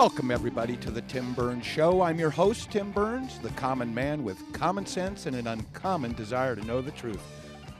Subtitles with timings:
[0.00, 2.00] Welcome, everybody, to the Tim Burns Show.
[2.00, 6.56] I'm your host, Tim Burns, the common man with common sense and an uncommon desire
[6.56, 7.20] to know the truth.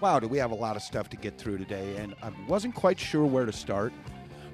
[0.03, 2.75] Wow, do we have a lot of stuff to get through today, and I wasn't
[2.75, 3.95] quite sure where to start,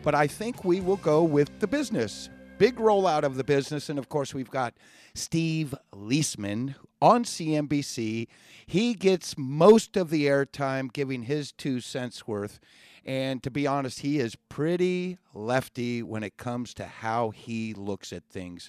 [0.05, 2.31] but I think we will go with the business.
[2.57, 4.75] Big rollout of the business, and of course, we've got
[5.15, 8.29] Steve Liesman on CNBC.
[8.65, 12.61] He gets most of the airtime, giving his two cents worth.
[13.07, 18.13] And to be honest, he is pretty lefty when it comes to how he looks
[18.13, 18.69] at things.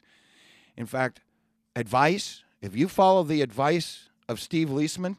[0.77, 1.21] In fact,
[1.75, 5.17] advice, if you follow the advice of Steve Liesman,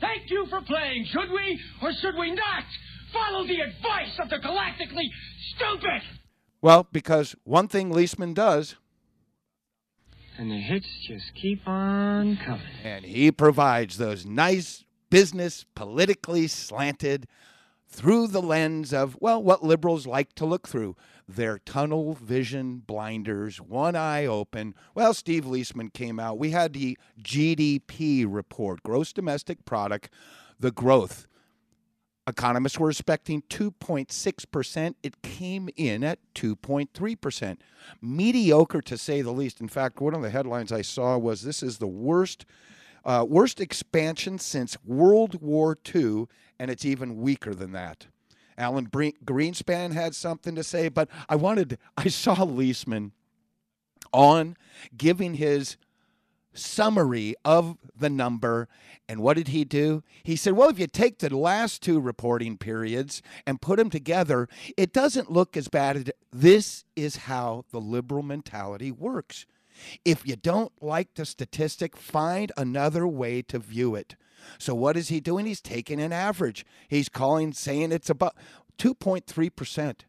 [0.00, 1.06] Thank you for playing.
[1.10, 2.64] Should we or should we not
[3.12, 5.08] follow the advice of the galactically
[5.54, 6.02] stupid?
[6.62, 8.76] well, because one thing Liesman does,
[10.38, 12.60] And the hits just keep on coming.
[12.84, 17.26] and he provides those nice business, politically slanted,
[17.88, 20.96] through the lens of, well, what liberals like to look through
[21.28, 24.74] their tunnel vision blinders, one eye open.
[24.94, 26.38] Well, Steve Liesman came out.
[26.38, 30.10] We had the GDP report, gross domestic product,
[30.58, 31.26] the growth.
[32.28, 34.94] Economists were expecting 2.6%.
[35.02, 37.58] It came in at 2.3%.
[38.02, 39.60] Mediocre to say the least.
[39.60, 42.44] In fact, one of the headlines I saw was this is the worst
[43.06, 46.26] uh, worst expansion since World War II,
[46.58, 48.06] and it's even weaker than that.
[48.58, 53.12] Alan Greenspan had something to say, but I wanted, I saw Liesman
[54.12, 54.56] on
[54.96, 55.76] giving his
[56.54, 58.68] summary of the number.
[59.08, 60.02] And what did he do?
[60.22, 64.48] He said, Well, if you take the last two reporting periods and put them together,
[64.76, 66.12] it doesn't look as bad.
[66.32, 69.46] This is how the liberal mentality works.
[70.04, 74.16] If you don't like the statistic, find another way to view it.
[74.58, 75.46] So what is he doing?
[75.46, 76.64] He's taking an average.
[76.88, 78.36] He's calling, saying it's about
[78.78, 80.00] 2.3%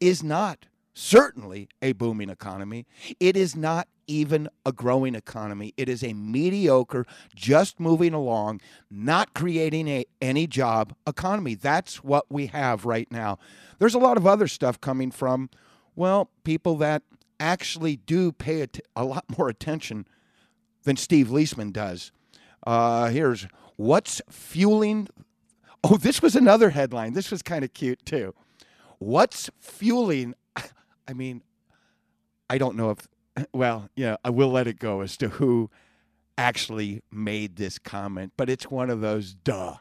[0.00, 2.86] is not certainly a booming economy.
[3.18, 5.72] It is not even a growing economy.
[5.76, 11.54] It is a mediocre, just moving along, not creating a, any job economy.
[11.54, 13.38] That's what we have right now.
[13.78, 15.48] There's a lot of other stuff coming from,
[15.94, 17.02] well, people that
[17.38, 20.06] actually do pay at- a lot more attention
[20.82, 22.10] than Steve Liesman does.
[22.66, 23.46] Uh, here's
[23.80, 25.08] what's fueling.
[25.82, 27.14] Oh, this was another headline.
[27.14, 28.34] This was kind of cute too.
[28.98, 30.34] What's fueling?
[31.08, 31.42] I mean,
[32.50, 33.08] I don't know if.
[33.54, 35.70] Well, yeah, I will let it go as to who
[36.36, 39.76] actually made this comment, but it's one of those duh.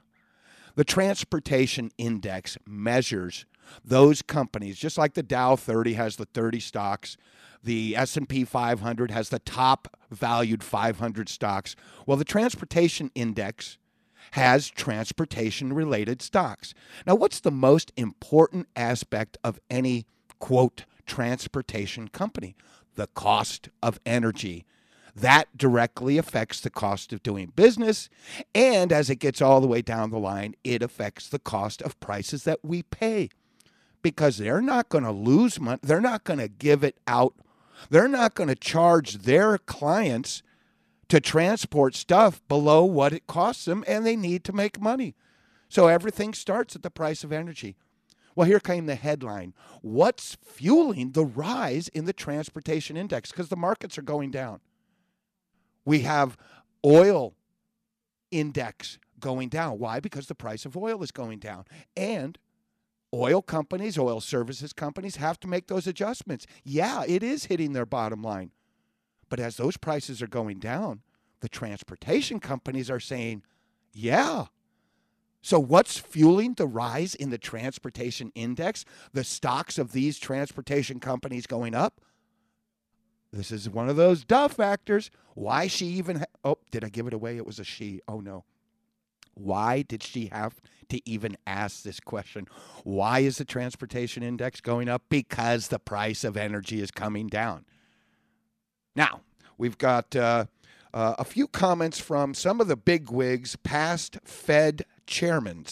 [0.76, 3.46] The transportation index measures
[3.84, 7.18] those companies, just like the Dow 30 has the 30 stocks,
[7.62, 11.76] the S&P 500 has the top valued 500 stocks.
[12.06, 13.78] Well, the transportation index
[14.32, 16.74] has transportation related stocks.
[17.06, 20.06] Now, what's the most important aspect of any
[20.40, 22.56] quote transportation company?
[22.96, 24.66] The cost of energy.
[25.16, 28.10] That directly affects the cost of doing business.
[28.56, 32.00] And as it gets all the way down the line, it affects the cost of
[32.00, 33.30] prices that we pay
[34.02, 35.80] because they're not going to lose money.
[35.82, 37.34] They're not going to give it out.
[37.90, 40.44] They're not going to charge their clients
[41.10, 45.16] to transport stuff below what it costs them, and they need to make money.
[45.68, 47.76] So everything starts at the price of energy.
[48.36, 53.32] Well, here came the headline What's fueling the rise in the transportation index?
[53.32, 54.62] Because the markets are going down.
[55.86, 56.38] We have
[56.86, 57.36] oil
[58.32, 59.80] index going down.
[59.80, 60.00] Why?
[60.00, 61.66] Because the price of oil is going down.
[61.98, 62.38] And
[63.14, 66.46] oil companies, oil services companies have to make those adjustments.
[66.64, 68.52] Yeah, it is hitting their bottom line.
[69.30, 71.02] But as those prices are going down,
[71.42, 73.44] the transportation companies are saying,
[73.94, 74.46] yeah.
[75.42, 78.84] So, what's fueling the rise in the transportation index?
[79.14, 82.02] The stocks of these transportation companies going up?
[83.32, 85.12] This is one of those duh factors.
[85.36, 86.18] Why she even.
[86.18, 87.38] Ha- oh, did I give it away?
[87.38, 88.02] It was a she.
[88.08, 88.44] Oh, no.
[89.36, 90.60] Why did she have
[90.90, 92.48] to even ask this question?
[92.84, 95.04] Why is the transportation index going up?
[95.08, 97.66] Because the price of energy is coming down.
[98.96, 99.22] Now,
[99.58, 100.46] we've got uh,
[100.94, 105.66] uh, a few comments from some of the big wigs, past Fed chairmen.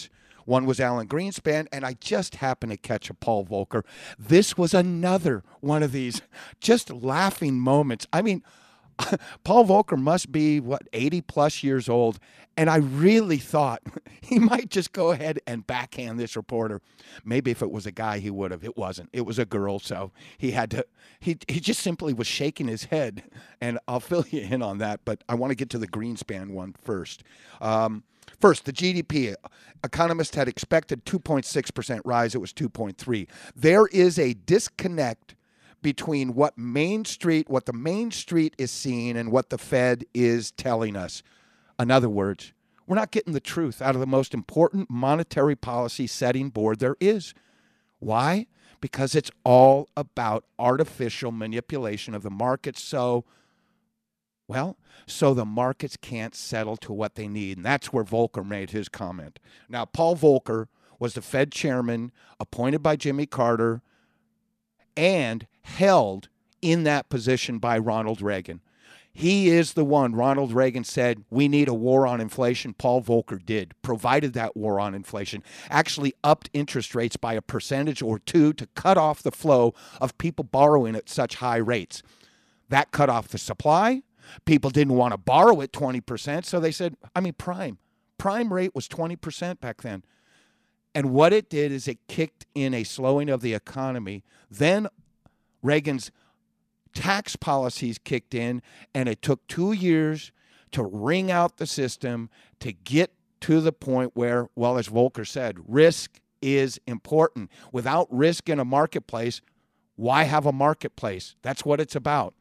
[0.46, 3.84] One was Alan Greenspan, and I just happened to catch a Paul Volcker.
[4.18, 6.22] This was another one of these
[6.62, 8.08] just laughing moments.
[8.14, 8.44] I mean,
[9.44, 12.20] Paul Volcker must be, what, 80 plus years old.
[12.56, 13.82] And I really thought
[14.22, 16.82] he might just go ahead and backhand this reporter.
[17.24, 18.64] Maybe if it was a guy, he would have.
[18.64, 19.10] It wasn't.
[19.14, 19.80] It was a girl.
[19.80, 20.86] So he had to,
[21.20, 23.24] he, he just simply was shaking his head.
[23.62, 25.02] And I'll fill you in on that.
[25.06, 27.24] But I want to get to the Greenspan one first.
[27.62, 28.04] Um,
[28.40, 29.36] First, the GDP.
[29.84, 32.36] Economists had expected 2.6% rise.
[32.36, 33.28] It was 2.3.
[33.56, 35.36] There is a disconnect
[35.82, 40.52] between what Main Street, what the Main Street is seeing, and what the Fed is
[40.52, 41.24] telling us.
[41.80, 42.54] In other words,
[42.88, 46.96] we're not getting the truth out of the most important monetary policy setting board there
[47.00, 47.34] is.
[48.00, 48.48] Why?
[48.80, 52.78] Because it's all about artificial manipulation of the market.
[52.78, 53.26] So,
[54.48, 57.58] well, so the markets can't settle to what they need.
[57.58, 59.40] And that's where Volcker made his comment.
[59.68, 60.68] Now, Paul Volcker
[61.00, 63.82] was the Fed chairman appointed by Jimmy Carter
[64.98, 66.28] and held
[66.62, 68.62] in that position by Ronald Reagan.
[69.18, 72.76] He is the one, Ronald Reagan said, we need a war on inflation.
[72.76, 75.42] Paul Volcker did, provided that war on inflation,
[75.72, 80.18] actually upped interest rates by a percentage or two to cut off the flow of
[80.20, 82.04] people borrowing at such high rates.
[82.70, 84.04] That cut off the supply.
[84.46, 87.80] People didn't want to borrow at 20%, so they said, I mean, prime.
[88.20, 90.04] Prime rate was 20% back then.
[90.98, 94.24] And what it did is it kicked in a slowing of the economy.
[94.50, 94.88] Then
[95.62, 96.10] Reagan's
[96.96, 98.64] tax policies kicked in,
[98.96, 100.32] and it took two years
[100.72, 105.60] to wring out the system to get to the point where, well, as Volcker said,
[105.68, 107.52] risk is important.
[107.72, 109.40] Without risk in a marketplace,
[109.98, 111.36] why have a marketplace?
[111.44, 112.34] That's what it's about.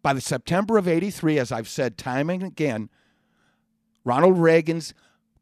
[0.00, 2.88] By the September of 83, as I've said time and again,
[4.04, 4.94] Ronald Reagan's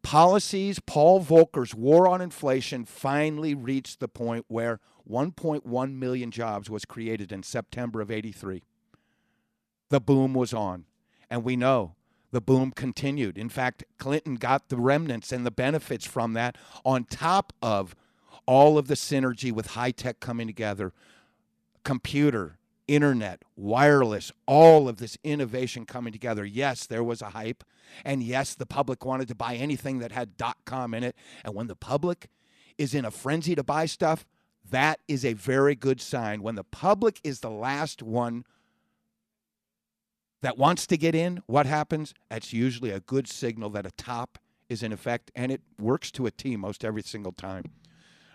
[0.04, 4.78] policies, Paul Volcker's war on inflation finally reached the point where
[5.10, 8.62] 1.1 million jobs was created in September of 83.
[9.90, 10.84] The boom was on.
[11.28, 11.96] And we know
[12.30, 13.36] the boom continued.
[13.36, 17.96] In fact, Clinton got the remnants and the benefits from that on top of
[18.46, 20.92] all of the synergy with high tech coming together
[21.84, 26.44] computer, internet, wireless, all of this innovation coming together.
[26.44, 27.64] Yes, there was a hype.
[28.04, 31.16] And yes, the public wanted to buy anything that had dot .com in it.
[31.44, 32.28] And when the public
[32.76, 34.26] is in a frenzy to buy stuff,
[34.70, 36.42] that is a very good sign.
[36.42, 38.44] When the public is the last one
[40.40, 42.14] that wants to get in, what happens?
[42.30, 44.38] That's usually a good signal that a top
[44.68, 47.64] is in effect, and it works to a T most every single time.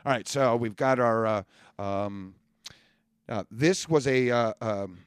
[0.05, 1.43] All right, so we've got our uh,
[1.77, 2.35] um,
[3.29, 4.99] uh, this was a uh, um,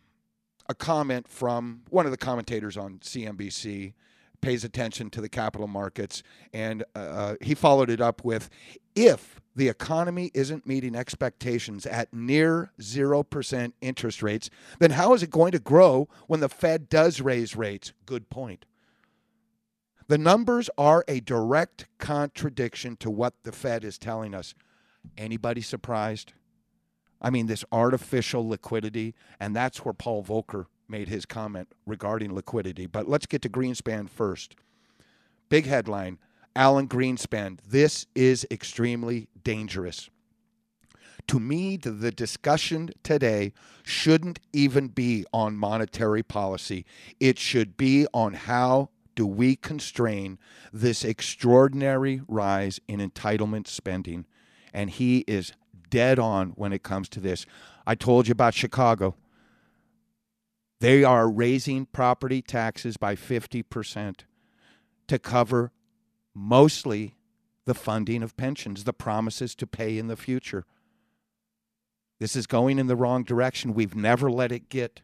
[0.69, 3.95] a comment from one of the commentators on CNBC.
[4.41, 8.51] Pays attention to the capital markets, and uh, uh, he followed it up with,
[8.97, 15.23] "If the economy isn't meeting expectations at near zero percent interest rates, then how is
[15.23, 18.65] it going to grow when the Fed does raise rates?" Good point.
[20.09, 24.55] The numbers are a direct contradiction to what the Fed is telling us.
[25.17, 26.33] Anybody surprised?
[27.23, 32.87] I mean, this artificial liquidity, and that's where Paul Volcker made his comment regarding liquidity.
[32.87, 34.57] But let's get to Greenspan first.
[35.49, 36.19] Big headline
[36.55, 37.59] Alan Greenspan.
[37.67, 40.11] This is extremely dangerous.
[41.29, 43.53] To me, the discussion today
[43.85, 46.85] shouldn't even be on monetary policy.
[47.21, 50.39] It should be on how do we constrain
[50.73, 54.27] this extraordinary rise in entitlement spending.
[54.75, 55.53] And he is
[55.93, 57.45] dead on when it comes to this.
[57.87, 59.15] I told you about Chicago.
[60.81, 64.21] They are raising property taxes by 50%
[65.07, 65.71] to cover
[66.35, 67.15] mostly
[67.67, 70.65] the funding of pensions, the promises to pay in the future.
[72.19, 73.75] This is going in the wrong direction.
[73.75, 75.03] We've never let it get.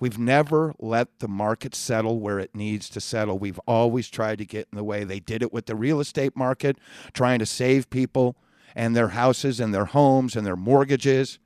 [0.00, 3.38] We've never let the market settle where it needs to settle.
[3.38, 5.04] We've always tried to get in the way.
[5.04, 6.78] They did it with the real estate market,
[7.12, 8.36] trying to save people
[8.76, 11.40] and their houses and their homes and their mortgages.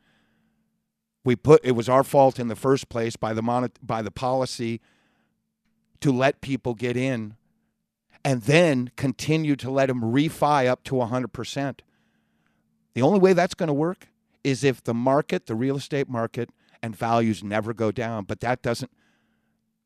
[1.25, 4.11] We put it was our fault in the first place by the mon- by the
[4.11, 4.81] policy
[6.01, 7.37] to let people get in
[8.25, 11.81] and then continue to let them refi up to 100%.
[12.95, 14.09] The only way that's going to work
[14.43, 16.51] is if the market, the real estate market
[16.83, 18.91] and values never go down, but that doesn't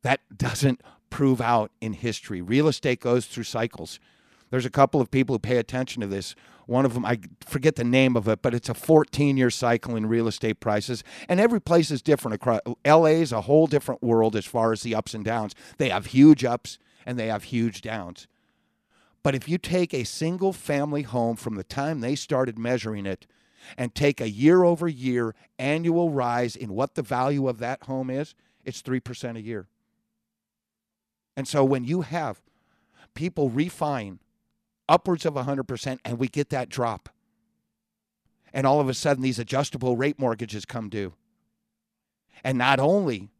[0.02, 2.40] that doesn't prove out in history.
[2.40, 3.98] Real estate goes through cycles.
[4.54, 6.36] There's a couple of people who pay attention to this.
[6.66, 9.96] One of them, I forget the name of it, but it's a 14 year cycle
[9.96, 11.02] in real estate prices.
[11.28, 12.36] And every place is different.
[12.36, 15.56] Across, LA is a whole different world as far as the ups and downs.
[15.78, 18.28] They have huge ups and they have huge downs.
[19.24, 23.26] But if you take a single family home from the time they started measuring it
[23.76, 28.08] and take a year over year annual rise in what the value of that home
[28.08, 29.66] is, it's 3% a year.
[31.36, 32.40] And so when you have
[33.14, 34.20] people refine
[34.88, 37.08] upwards of 100% and we get that drop,
[38.52, 41.14] and all of a sudden these adjustable rate mortgages come due.
[42.42, 43.30] And not only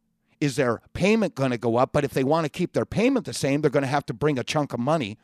[0.41, 3.25] is their payment going to go up, but if they want to keep their payment
[3.25, 5.17] the same, they're going to have to bring a chunk of money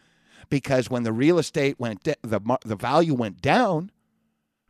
[0.49, 2.15] because when the real estate went the
[2.63, 3.91] the value went down,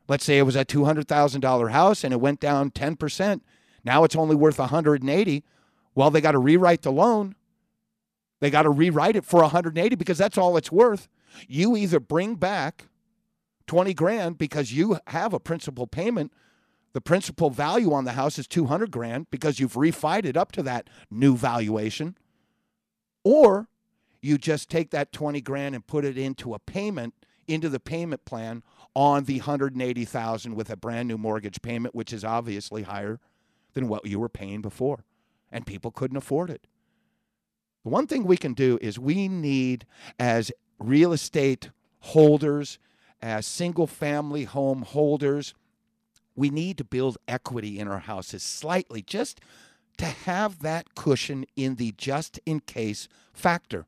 [0.07, 3.41] let's say it was a $200,000 house and it went down 10%,
[3.83, 5.43] now it's only worth 180.
[5.93, 7.35] Well, they got to rewrite the loan
[8.41, 11.07] they got to rewrite it for 180 because that's all it's worth.
[11.47, 12.87] You either bring back
[13.67, 16.31] 20 grand because you have a principal payment.
[16.93, 20.63] The principal value on the house is 200 grand because you've refied it up to
[20.63, 22.17] that new valuation.
[23.23, 23.69] Or
[24.21, 27.13] you just take that 20 grand and put it into a payment
[27.47, 32.23] into the payment plan on the 180,000 with a brand new mortgage payment which is
[32.23, 33.19] obviously higher
[33.73, 35.03] than what you were paying before
[35.51, 36.67] and people couldn't afford it.
[37.83, 39.85] The one thing we can do is we need,
[40.19, 41.69] as real estate
[41.99, 42.79] holders,
[43.21, 45.53] uh, as single family home holders,
[46.35, 49.39] we need to build equity in our houses slightly just
[49.97, 53.85] to have that cushion in the just in case factor.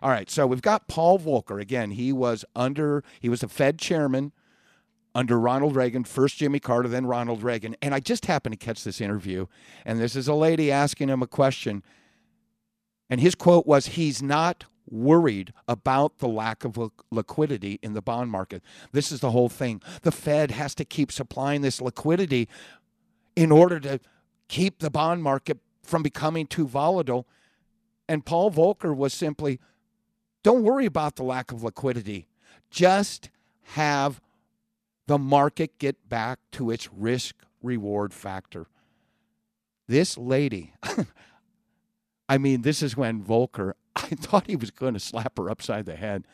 [0.00, 1.60] All right, so we've got Paul Volcker.
[1.60, 4.32] Again, he was under, he was a Fed chairman
[5.14, 7.76] under Ronald Reagan, first Jimmy Carter, then Ronald Reagan.
[7.82, 9.46] And I just happened to catch this interview,
[9.84, 11.82] and this is a lady asking him a question.
[13.10, 16.78] And his quote was He's not worried about the lack of
[17.10, 18.62] liquidity in the bond market.
[18.92, 19.80] This is the whole thing.
[20.02, 22.48] The Fed has to keep supplying this liquidity
[23.36, 24.00] in order to
[24.48, 27.26] keep the bond market from becoming too volatile.
[28.08, 29.60] And Paul Volcker was simply
[30.42, 32.26] don't worry about the lack of liquidity.
[32.70, 33.30] Just
[33.62, 34.20] have
[35.06, 38.66] the market get back to its risk reward factor.
[39.86, 40.74] This lady,
[42.28, 45.86] I mean, this is when Volcker, I thought he was going to slap her upside
[45.86, 46.24] the head.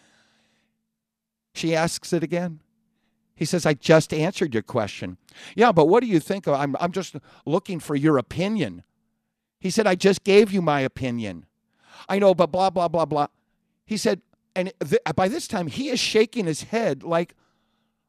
[1.54, 2.60] She asks it again.
[3.34, 5.16] He says, I just answered your question.
[5.54, 6.46] Yeah, but what do you think?
[6.46, 8.82] Of, I'm, I'm just looking for your opinion.
[9.60, 11.46] He said, I just gave you my opinion.
[12.08, 13.28] I know, but blah, blah, blah, blah.
[13.86, 14.22] He said,
[14.56, 17.34] and th- by this time, he is shaking his head like,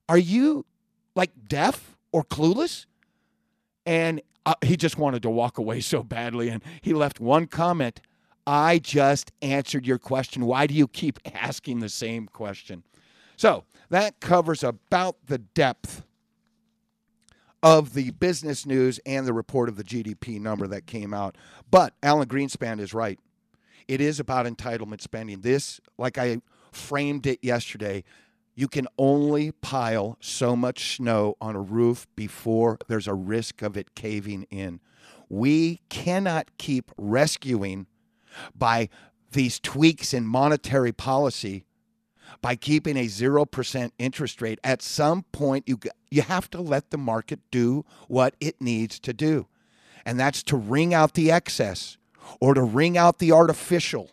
[0.07, 0.65] Are you
[1.15, 2.87] like deaf or clueless?
[3.85, 6.49] And uh, he just wanted to walk away so badly.
[6.49, 8.01] And he left one comment
[8.45, 10.45] I just answered your question.
[10.45, 12.83] Why do you keep asking the same question?
[13.37, 16.03] So that covers about the depth
[17.61, 21.37] of the business news and the report of the GDP number that came out.
[21.69, 23.19] But Alan Greenspan is right.
[23.87, 25.41] It is about entitlement spending.
[25.41, 26.41] This, like I
[26.71, 28.03] framed it yesterday,
[28.55, 33.77] you can only pile so much snow on a roof before there's a risk of
[33.77, 34.79] it caving in.
[35.29, 37.87] We cannot keep rescuing
[38.55, 38.89] by
[39.31, 41.65] these tweaks in monetary policy
[42.41, 44.59] by keeping a 0% interest rate.
[44.63, 49.13] At some point you you have to let the market do what it needs to
[49.13, 49.47] do.
[50.05, 51.97] And that's to wring out the excess
[52.39, 54.09] or to wring out the artificial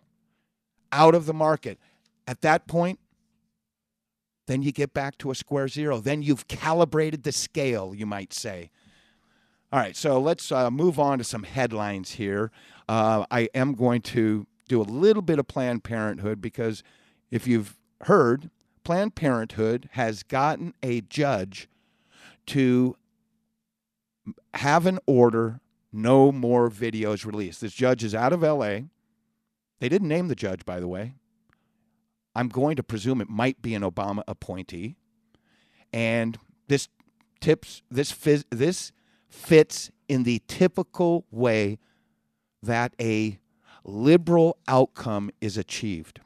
[0.92, 1.78] out of the market.
[2.26, 2.98] At that point,
[4.46, 6.00] then you get back to a square zero.
[6.00, 8.70] Then you've calibrated the scale, you might say.
[9.72, 12.50] All right, so let's uh, move on to some headlines here.
[12.88, 16.82] Uh, I am going to do a little bit of Planned Parenthood because
[17.30, 18.50] if you've heard,
[18.84, 21.68] Planned Parenthood has gotten a judge
[22.46, 22.96] to
[24.54, 25.60] have an order
[25.92, 27.60] no more videos released.
[27.60, 28.80] This judge is out of LA.
[29.80, 31.14] They didn't name the judge, by the way.
[32.34, 34.96] I'm going to presume it might be an Obama appointee.
[35.92, 36.38] And
[36.68, 36.88] this
[37.40, 38.14] tips this
[38.50, 38.92] this
[39.28, 41.78] fits in the typical way
[42.62, 43.38] that a
[43.84, 46.20] liberal outcome is achieved.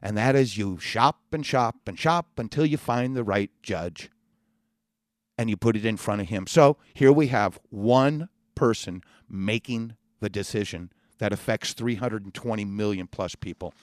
[0.00, 4.10] And that is you shop and shop and shop until you find the right judge
[5.36, 6.46] and you put it in front of him.
[6.46, 13.74] So here we have one person making the decision that affects 320 million plus people.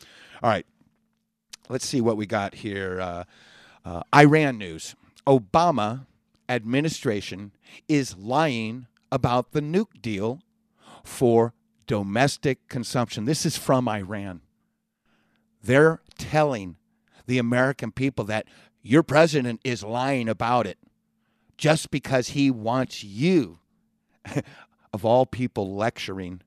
[0.41, 0.65] All right,
[1.69, 2.99] let's see what we got here.
[3.01, 3.23] Uh,
[3.83, 4.95] uh, Iran news.
[5.27, 6.05] Obama
[6.47, 7.51] administration
[7.87, 10.41] is lying about the nuke deal
[11.05, 11.53] for
[11.87, 13.25] domestic consumption.
[13.25, 14.41] This is from Iran.
[15.63, 16.77] They're telling
[17.25, 18.47] the American people that
[18.81, 20.77] your president is lying about it
[21.57, 23.59] just because he wants you,
[24.93, 26.41] of all people, lecturing.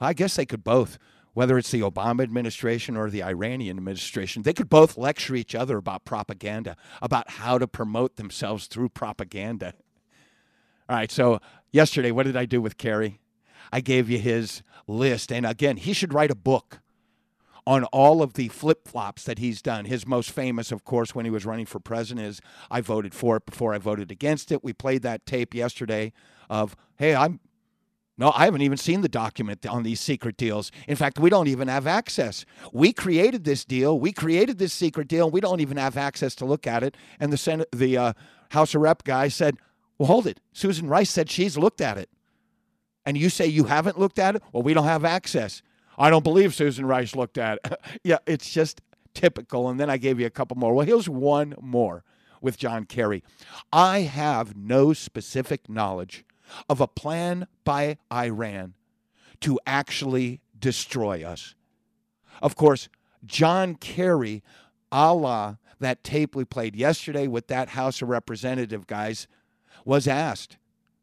[0.00, 0.98] I guess they could both,
[1.32, 5.78] whether it's the Obama administration or the Iranian administration, they could both lecture each other
[5.78, 9.74] about propaganda, about how to promote themselves through propaganda.
[10.88, 11.40] All right, so
[11.72, 13.20] yesterday, what did I do with Kerry?
[13.72, 15.32] I gave you his list.
[15.32, 16.80] And again, he should write a book
[17.66, 19.84] on all of the flip flops that he's done.
[19.84, 23.36] His most famous, of course, when he was running for president, is I voted for
[23.36, 24.64] it before I voted against it.
[24.64, 26.12] We played that tape yesterday
[26.48, 27.40] of, hey, I'm.
[28.18, 30.70] No, I haven't even seen the document on these secret deals.
[30.86, 32.44] In fact, we don't even have access.
[32.70, 33.98] We created this deal.
[33.98, 35.30] We created this secret deal.
[35.30, 36.98] We don't even have access to look at it.
[37.18, 38.12] And the Senate, the uh,
[38.50, 39.56] House of Rep guy said,
[39.96, 42.10] "Well, hold it." Susan Rice said she's looked at it
[43.06, 45.62] and you say you haven't looked at it, well, we don't have access.
[45.98, 47.74] I don't believe Susan Rice looked at it.
[48.04, 48.80] yeah, it's just
[49.14, 49.68] typical.
[49.68, 50.72] And then I gave you a couple more.
[50.72, 52.04] Well, here's one more
[52.40, 53.22] with John Kerry.
[53.72, 56.24] I have no specific knowledge
[56.68, 58.74] of a plan by Iran
[59.40, 61.54] to actually destroy us.
[62.42, 62.88] Of course,
[63.24, 64.42] John Kerry,
[64.90, 69.26] a la that tape we played yesterday with that House of Representative guys,
[69.84, 70.58] was asked,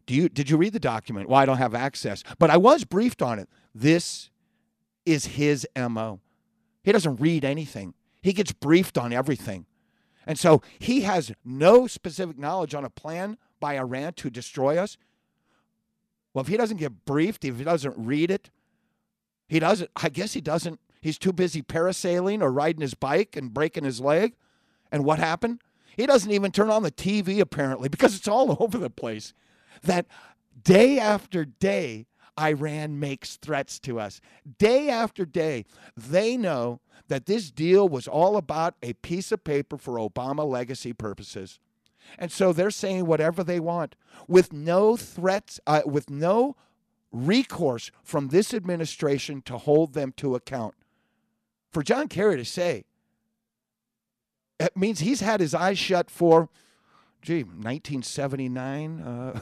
[0.08, 1.30] do you did you read the document?
[1.30, 3.50] Well, I don't have access, but I was briefed on it.
[3.76, 4.32] This
[5.06, 6.22] is his MO.
[6.82, 7.94] He doesn't read anything.
[8.22, 9.66] He gets briefed on everything.
[10.26, 14.98] And so he has no specific knowledge on a plan by Iran to destroy us.
[16.34, 18.50] Well, if he doesn't get briefed, if he doesn't read it,
[19.48, 23.54] he doesn't, I guess he doesn't, he's too busy parasailing or riding his bike and
[23.54, 24.36] breaking his leg.
[24.92, 25.62] And what happened?
[25.96, 29.34] He doesn't even turn on the TV apparently because it's all over the place
[29.84, 30.08] that
[30.64, 32.08] day after day,
[32.40, 34.22] Iran makes threats to us.
[34.58, 35.66] Day after day,
[35.96, 40.94] they know that this deal was all about a piece of paper for Obama legacy
[40.94, 41.60] purposes.
[42.18, 43.96] And so they're saying whatever they want
[44.28, 46.56] with no threats, uh, with no
[47.12, 50.76] recourse from this administration to hold them to account.
[51.72, 52.86] For John Kerry to say,
[54.60, 56.50] it means he's had his eyes shut for
[57.28, 59.02] gee, 1979.
[59.02, 59.40] Uh,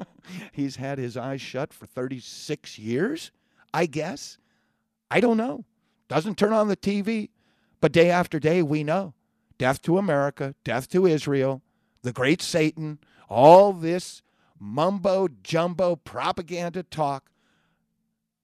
[0.52, 3.30] he's had his eyes shut for 36 years,
[3.74, 4.38] I guess.
[5.10, 5.66] I don't know.
[6.08, 7.28] Doesn't turn on the TV,
[7.82, 9.12] but day after day, we know
[9.58, 11.60] death to America, death to Israel,
[12.00, 14.22] the great Satan, all this
[14.58, 17.30] mumbo jumbo propaganda talk.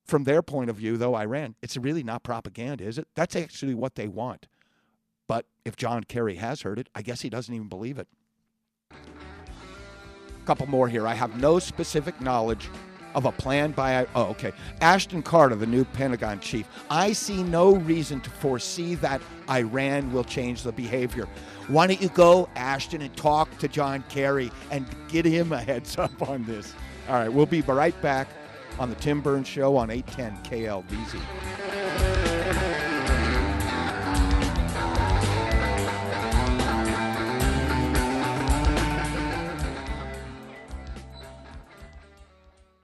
[0.04, 3.08] From their point of view, though, Iran, it's really not propaganda, is it?
[3.14, 4.48] That's actually what they want.
[5.26, 8.08] But if John Kerry has heard it, I guess he doesn't even believe it
[10.44, 11.06] couple more here.
[11.06, 12.68] I have no specific knowledge
[13.14, 14.06] of a plan by.
[14.14, 14.52] Oh, okay.
[14.80, 16.66] Ashton Carter, the new Pentagon chief.
[16.90, 21.28] I see no reason to foresee that Iran will change the behavior.
[21.68, 25.98] Why don't you go, Ashton, and talk to John Kerry and get him a heads
[25.98, 26.74] up on this?
[27.08, 28.28] All right, we'll be right back
[28.78, 32.21] on the Tim Burns Show on 810 KLVZ.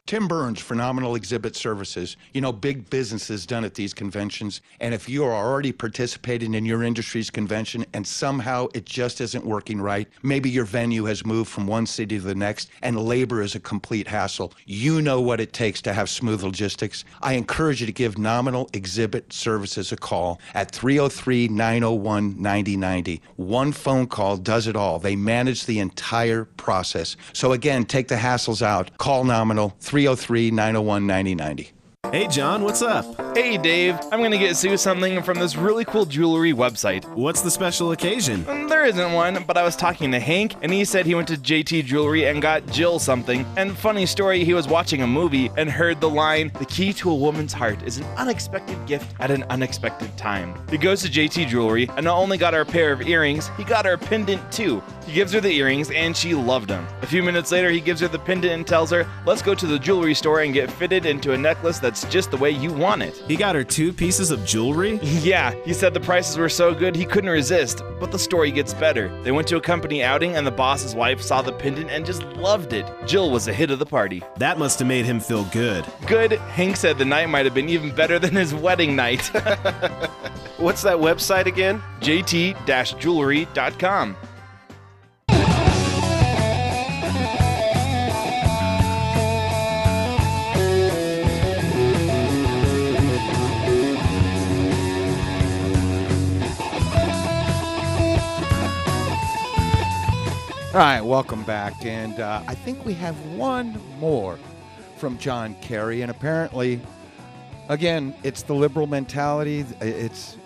[0.08, 2.16] Tim Burns, Phenomenal Exhibit Services.
[2.32, 4.62] You know, big businesses done at these conventions.
[4.80, 9.44] And if you are already participating in your industry's convention and somehow it just isn't
[9.44, 13.42] working right, maybe your venue has moved from one city to the next and labor
[13.42, 14.54] is a complete hassle.
[14.64, 17.04] You know what it takes to have smooth logistics.
[17.20, 23.20] I encourage you to give Nominal Exhibit Services a call at 303 901 9090.
[23.36, 25.00] One phone call does it all.
[25.00, 27.18] They manage the entire process.
[27.34, 28.96] So again, take the hassles out.
[28.96, 31.72] Call Nominal 303 303 901 9090.
[32.12, 33.04] Hey, John, what's up?
[33.36, 33.98] Hey, Dave.
[34.12, 37.04] I'm gonna get Sue something from this really cool jewelry website.
[37.16, 38.44] What's the special occasion?
[38.44, 41.26] Mm, there isn't one, but I was talking to Hank, and he said he went
[41.28, 43.44] to JT Jewelry and got Jill something.
[43.56, 47.10] And funny story, he was watching a movie and heard the line, The key to
[47.10, 50.54] a woman's heart is an unexpected gift at an unexpected time.
[50.70, 53.64] He goes to JT Jewelry and not only got her a pair of earrings, he
[53.64, 54.80] got her a pendant too.
[55.04, 56.86] He gives her the earrings, and she loved them.
[57.02, 59.66] A few minutes later, he gives her the pendant and tells her, Let's go to
[59.66, 63.00] the jewelry store and get fitted into a necklace that's just the way you want
[63.00, 63.16] it.
[63.26, 65.00] He got her two pieces of jewelry?
[65.18, 68.72] Yeah, he said the prices were so good he couldn't resist, but the story gets
[68.72, 69.08] better.
[69.22, 72.22] They went to a company outing, and the boss's wife saw the pendant and just
[72.22, 72.86] loved it.
[73.06, 74.22] Jill was a hit of the party.
[74.36, 75.84] That must have made him feel good.
[76.06, 79.26] Good, Hank said the night might have been even better than his wedding night.
[80.58, 81.82] What's that website again?
[82.00, 82.66] JT
[100.74, 101.82] All right, welcome back.
[101.86, 104.38] And uh, I think we have one more
[104.98, 106.02] from John Kerry.
[106.02, 106.78] And apparently,
[107.70, 109.64] again, it's the liberal mentality.
[109.80, 110.36] It's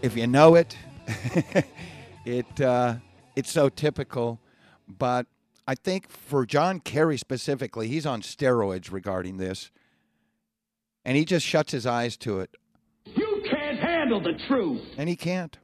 [0.00, 0.74] if you know it,
[2.24, 2.94] it uh,
[3.36, 4.40] it's so typical.
[4.88, 5.26] But
[5.66, 9.70] I think for John Kerry specifically, he's on steroids regarding this,
[11.04, 12.56] and he just shuts his eyes to it.
[13.04, 14.80] You can't handle the truth.
[14.96, 15.58] And he can't.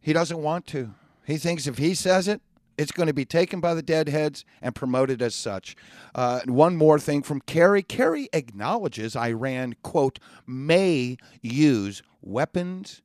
[0.00, 0.94] He doesn't want to.
[1.26, 2.40] He thinks if he says it,
[2.76, 5.76] it's going to be taken by the deadheads and promoted as such.
[6.14, 7.82] Uh, one more thing from Kerry.
[7.82, 13.02] Kerry acknowledges Iran, quote, may use weapons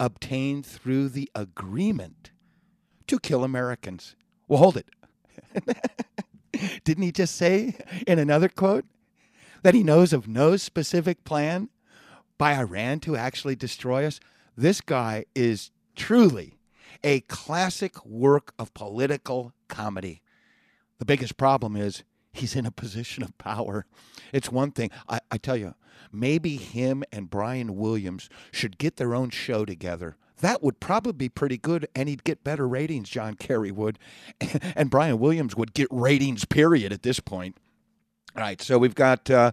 [0.00, 2.32] obtained through the agreement
[3.06, 4.16] to kill Americans.
[4.48, 4.88] Well, hold it.
[6.84, 8.84] Didn't he just say in another quote
[9.62, 11.68] that he knows of no specific plan
[12.38, 14.18] by Iran to actually destroy us?
[14.56, 16.58] This guy is truly
[17.04, 20.22] a classic work of political comedy.
[20.98, 23.86] The biggest problem is he's in a position of power.
[24.32, 25.74] It's one thing, I, I, tell you,
[26.10, 30.16] maybe him and Brian Williams should get their own show together.
[30.40, 33.98] That would probably be pretty good, and he'd get better ratings, John Kerry would.
[34.74, 37.56] And Brian Williams would get ratings, period, at this point.
[38.34, 39.52] All right, so we've got, uh,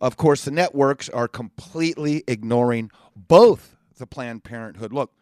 [0.00, 4.92] of course, the networks are completely ignoring both the Planned Parenthood.
[4.92, 5.12] Look,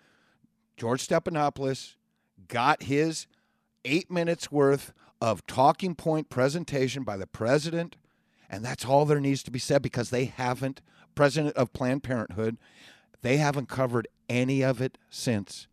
[0.77, 1.95] George Stephanopoulos
[2.49, 3.27] got his
[3.85, 7.97] eight minutes worth of talking point presentation by the president,
[8.51, 10.83] and that's all there needs to be said because they haven't,
[11.15, 12.59] president of Planned Parenthood,
[13.23, 15.67] they haven't covered any of it since.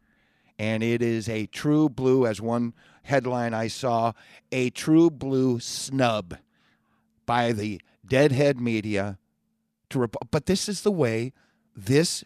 [0.58, 4.14] And it is a true blue, as one headline I saw,
[4.52, 6.38] a true blue snub
[7.26, 9.18] by the deadhead media
[9.90, 11.34] to rep- but this is the way
[11.76, 12.24] this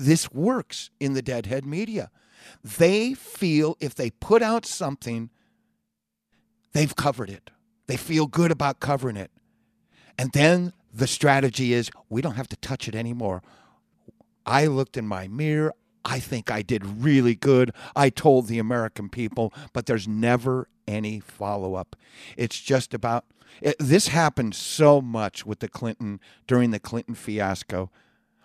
[0.00, 2.10] this works in the deadhead media.
[2.64, 5.30] They feel if they put out something,
[6.72, 7.50] they've covered it.
[7.86, 9.30] They feel good about covering it.
[10.18, 13.42] And then the strategy is we don't have to touch it anymore.
[14.46, 15.74] I looked in my mirror.
[16.04, 17.72] I think I did really good.
[17.94, 21.94] I told the American people, but there's never any follow up.
[22.36, 23.26] It's just about
[23.60, 27.90] it, this happened so much with the Clinton during the Clinton fiasco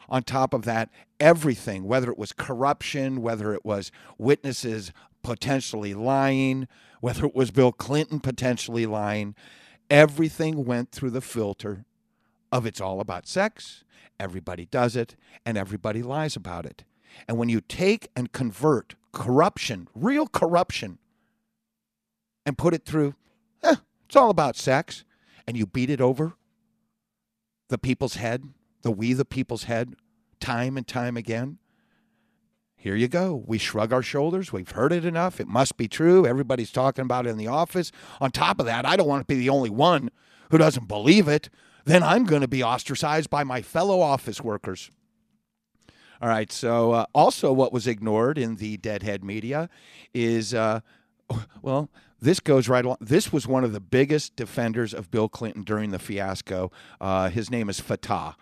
[0.10, 0.90] on top of that,
[1.20, 4.92] everything, whether it was corruption, whether it was witnesses
[5.24, 6.68] potentially lying,
[7.02, 9.36] whether it was Bill Clinton potentially lying,
[9.90, 11.86] everything went through the filter
[12.52, 13.84] of it's all about sex,
[14.20, 15.16] everybody does it,
[15.46, 16.84] and everybody lies about it.
[17.28, 21.00] And when you take and convert corruption, real corruption,
[22.46, 23.16] and put it through,
[23.64, 25.04] eh, it's all about sex,
[25.48, 26.34] and you beat it over
[27.70, 28.44] the people's head,
[28.86, 29.96] the we the people's head
[30.40, 31.58] time and time again.
[32.78, 33.44] Here you go.
[33.48, 34.54] We shrug our shoulders.
[34.54, 35.40] We've heard it enough.
[35.40, 36.28] It must be true.
[36.28, 37.92] Everybody's talking about it in the office.
[38.22, 40.12] On top of that, I don't want to be the only one
[40.52, 41.50] who doesn't believe it.
[41.86, 44.92] Then I'm going to be ostracized by my fellow office workers.
[46.22, 46.52] All right.
[46.52, 49.68] So, uh, also, what was ignored in the deadhead media
[50.14, 50.82] is, uh,
[51.64, 51.90] well,
[52.22, 52.98] this goes right along.
[53.02, 56.72] This was one of the biggest defenders of Bill Clinton during the fiasco.
[57.02, 58.36] Uh, his name is Fattah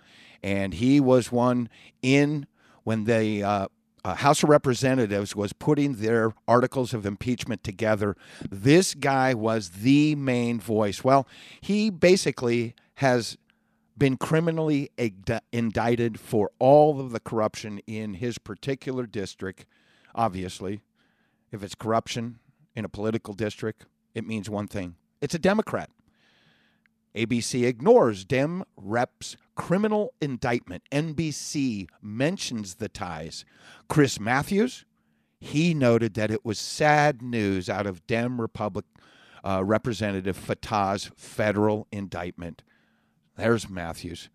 [0.44, 1.70] and he was one
[2.02, 2.46] in
[2.84, 3.68] when the uh,
[4.04, 8.18] uh, House of Representatives was putting their articles of impeachment together.
[8.50, 11.04] This guy was the main voice.
[11.04, 11.28] Well,
[11.62, 13.38] he basically has
[13.98, 14.92] been criminally
[15.52, 19.66] indicted for all of the corruption in his particular district.
[20.16, 20.82] Obviously,
[21.52, 22.40] if it's corruption
[22.76, 25.90] in a political district, it means one thing it's a Democrat.
[27.16, 30.84] ABC ignores Dem reps criminal indictment.
[30.92, 33.46] NBC mentions the ties.
[33.88, 34.86] Chris Matthews,
[35.40, 38.86] he noted that it was sad news out of Dem Republic
[39.44, 42.64] uh, Representative Fattah's federal indictment.
[43.36, 44.30] There's Matthews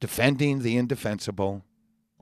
[0.00, 1.64] defending the indefensible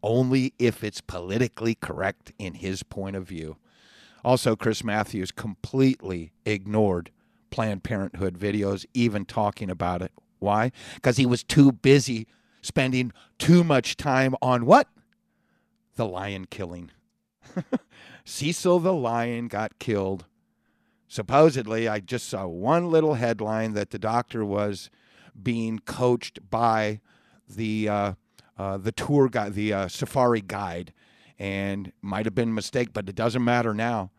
[0.03, 3.57] only if it's politically correct in his point of view.
[4.25, 7.11] Also, Chris Matthews completely ignored
[7.53, 10.11] Planned Parenthood videos, even talking about it.
[10.41, 10.73] Why?
[10.97, 12.27] Because he was too busy
[12.63, 14.89] spending too much time on what?
[15.95, 16.91] The lion killing.
[18.25, 20.25] Cecil the lion got killed.
[21.07, 24.91] Supposedly, I just saw one little headline that the doctor was
[25.41, 27.01] being coached by
[27.49, 28.13] the uh,
[28.57, 30.93] uh, the tour guide, the uh, safari guide,
[31.39, 34.11] and might have been a mistake, but it doesn't matter now.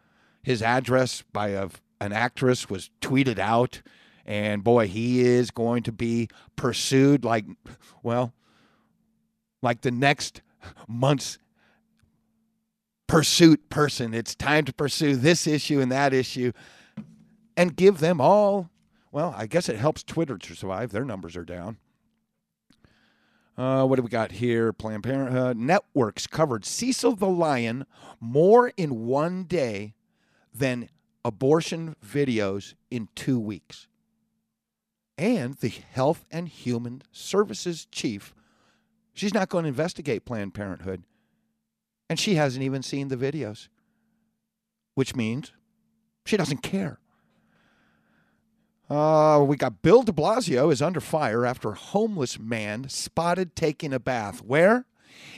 [0.44, 1.70] His address by a
[2.04, 3.82] an actress was tweeted out,
[4.26, 7.46] and boy, he is going to be pursued like,
[8.04, 8.34] well,
[9.62, 10.42] like the next
[10.88, 11.40] month's
[13.08, 14.14] pursuit person.
[14.14, 16.52] It's time to pursue this issue and that issue
[17.56, 18.70] and give them all.
[19.12, 20.92] Well, I guess it helps Twitter to survive.
[20.92, 21.78] Their numbers are down.
[23.56, 24.74] Uh, what do we got here?
[24.74, 27.86] Planned Parenthood networks covered Cecil the Lion
[28.20, 29.94] more in one day
[30.52, 30.90] than
[31.26, 33.88] abortion videos in two weeks.
[35.18, 38.34] And the Health and Human Services chief,
[39.14, 41.04] she's not going to investigate Planned Parenthood.
[42.10, 43.70] And she hasn't even seen the videos,
[44.96, 45.52] which means
[46.26, 47.00] she doesn't care.
[48.90, 53.94] Uh, we got Bill de Blasio is under fire after a homeless man spotted taking
[53.94, 54.44] a bath.
[54.44, 54.86] Where?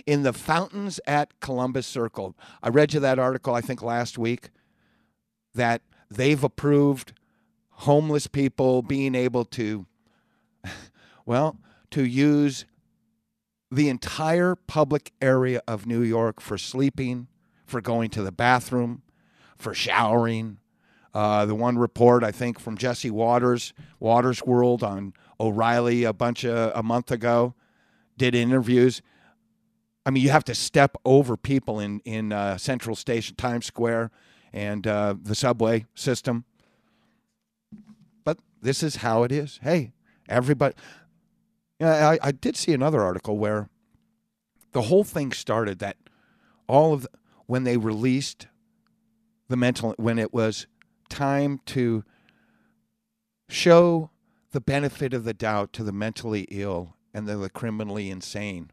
[0.05, 2.35] In the fountains at Columbus Circle.
[2.63, 4.49] I read you that article, I think, last week,
[5.55, 7.13] that they've approved
[7.69, 9.85] homeless people being able to,
[11.25, 11.57] well,
[11.91, 12.65] to use
[13.71, 17.27] the entire public area of New York for sleeping,
[17.65, 19.01] for going to the bathroom,
[19.57, 20.59] for showering,
[21.13, 26.43] uh, the one report I think from Jesse Waters, Watters World on O'Reilly a bunch
[26.43, 27.55] of a month ago,
[28.17, 29.01] did interviews.
[30.05, 34.11] I mean, you have to step over people in in uh, Central Station, Times Square,
[34.55, 36.45] and uh, the subway system.
[38.23, 39.59] But this is how it is.
[39.61, 39.91] Hey,
[40.29, 40.73] everybody.
[41.79, 43.69] Yeah, I, I did see another article where
[44.71, 45.97] the whole thing started that
[46.67, 47.09] all of the,
[47.47, 48.47] when they released
[49.49, 50.67] the mental when it was
[51.09, 52.03] time to
[53.49, 54.09] show
[54.51, 58.71] the benefit of the doubt to the mentally ill and the criminally insane.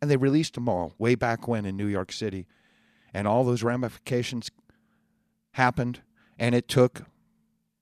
[0.00, 2.46] And they released them all way back when in New York City.
[3.12, 4.50] And all those ramifications
[5.54, 6.00] happened.
[6.38, 7.02] And it took,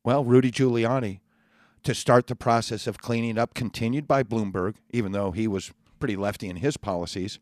[0.04, 1.20] well, Rudy Giuliani
[1.82, 6.16] to start the process of cleaning up, continued by Bloomberg, even though he was pretty
[6.16, 7.38] lefty in his policies,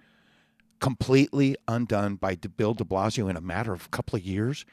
[0.80, 4.64] completely undone by Bill de Blasio in a matter of a couple of years.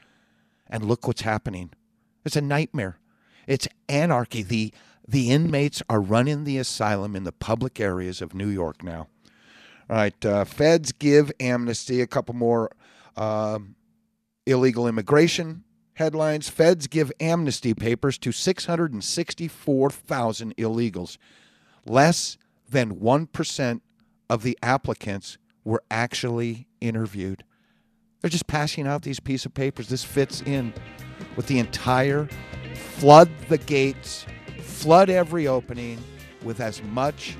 [0.68, 1.70] And look what's happening.
[2.24, 2.98] It's a nightmare.
[3.46, 4.42] It's anarchy.
[4.42, 4.72] The
[5.06, 9.08] the inmates are running the asylum in the public areas of New York now.
[9.88, 12.02] All right, uh, feds give amnesty.
[12.02, 12.70] A couple more
[13.16, 13.58] uh,
[14.48, 15.62] illegal immigration
[15.94, 16.48] headlines.
[16.48, 21.18] Feds give amnesty papers to 664,000 illegals.
[21.84, 23.80] Less than 1%
[24.30, 27.44] of the applicants were actually interviewed.
[28.20, 29.88] They're just passing out these piece of papers.
[29.88, 30.74] This fits in
[31.36, 32.28] with the entire
[32.74, 34.26] flood the gates,
[34.60, 35.98] flood every opening
[36.42, 37.36] with as much,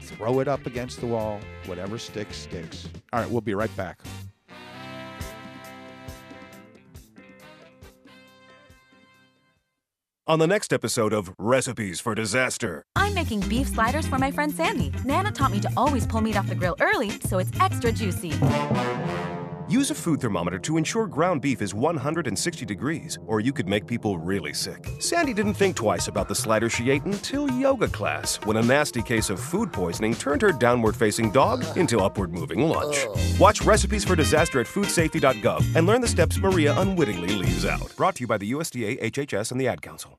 [0.00, 2.88] throw it up against the wall, whatever sticks, sticks.
[3.12, 4.00] All right, we'll be right back.
[10.26, 12.86] On the next episode of Recipes for Disaster.
[12.96, 14.90] I'm making beef sliders for my friend Sandy.
[15.04, 18.30] Nana taught me to always pull meat off the grill early so it's extra juicy.
[19.68, 23.86] Use a food thermometer to ensure ground beef is 160 degrees, or you could make
[23.86, 24.86] people really sick.
[25.00, 29.02] Sandy didn't think twice about the slider she ate until yoga class, when a nasty
[29.02, 33.06] case of food poisoning turned her downward facing dog into upward moving lunch.
[33.40, 37.96] Watch Recipes for Disaster at foodsafety.gov and learn the steps Maria unwittingly leaves out.
[37.96, 40.18] Brought to you by the USDA, HHS, and the Ad Council.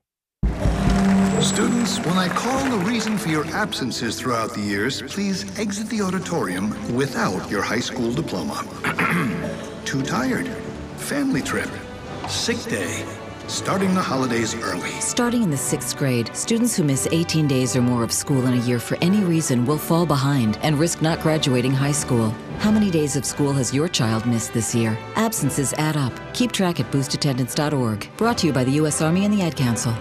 [1.40, 6.00] Students, when I call the reason for your absences throughout the years, please exit the
[6.00, 8.64] auditorium without your high school diploma.
[9.84, 10.48] Too tired,
[10.96, 11.68] family trip,
[12.28, 13.06] sick day,
[13.48, 14.90] starting the holidays early.
[15.00, 18.54] Starting in the sixth grade, students who miss 18 days or more of school in
[18.54, 22.30] a year for any reason will fall behind and risk not graduating high school.
[22.58, 24.98] How many days of school has your child missed this year?
[25.16, 26.12] Absences add up.
[26.32, 28.16] Keep track at boostattendance.org.
[28.16, 29.02] Brought to you by the U.S.
[29.02, 29.94] Army and the Ad Council.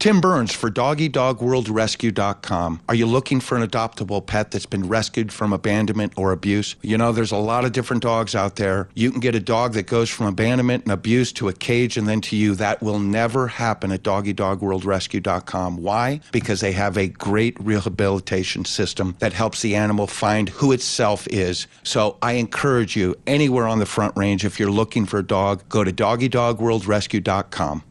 [0.00, 2.80] Tim Burns for DoggyDogWorldRescue.com.
[2.88, 6.74] Are you looking for an adoptable pet that's been rescued from abandonment or abuse?
[6.80, 8.88] You know, there's a lot of different dogs out there.
[8.94, 12.08] You can get a dog that goes from abandonment and abuse to a cage and
[12.08, 12.54] then to you.
[12.54, 15.76] That will never happen at DoggyDogWorldRescue.com.
[15.76, 16.20] Why?
[16.32, 21.66] Because they have a great rehabilitation system that helps the animal find who itself is.
[21.82, 25.68] So I encourage you, anywhere on the front range, if you're looking for a dog,
[25.68, 27.82] go to DoggyDogWorldRescue.com.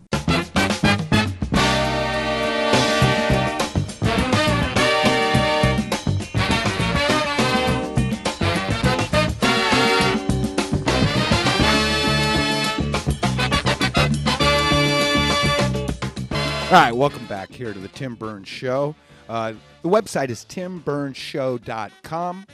[16.69, 18.93] All right, welcome back here to the Tim Burns Show.
[19.27, 22.45] Uh, the website is timburnshow.com.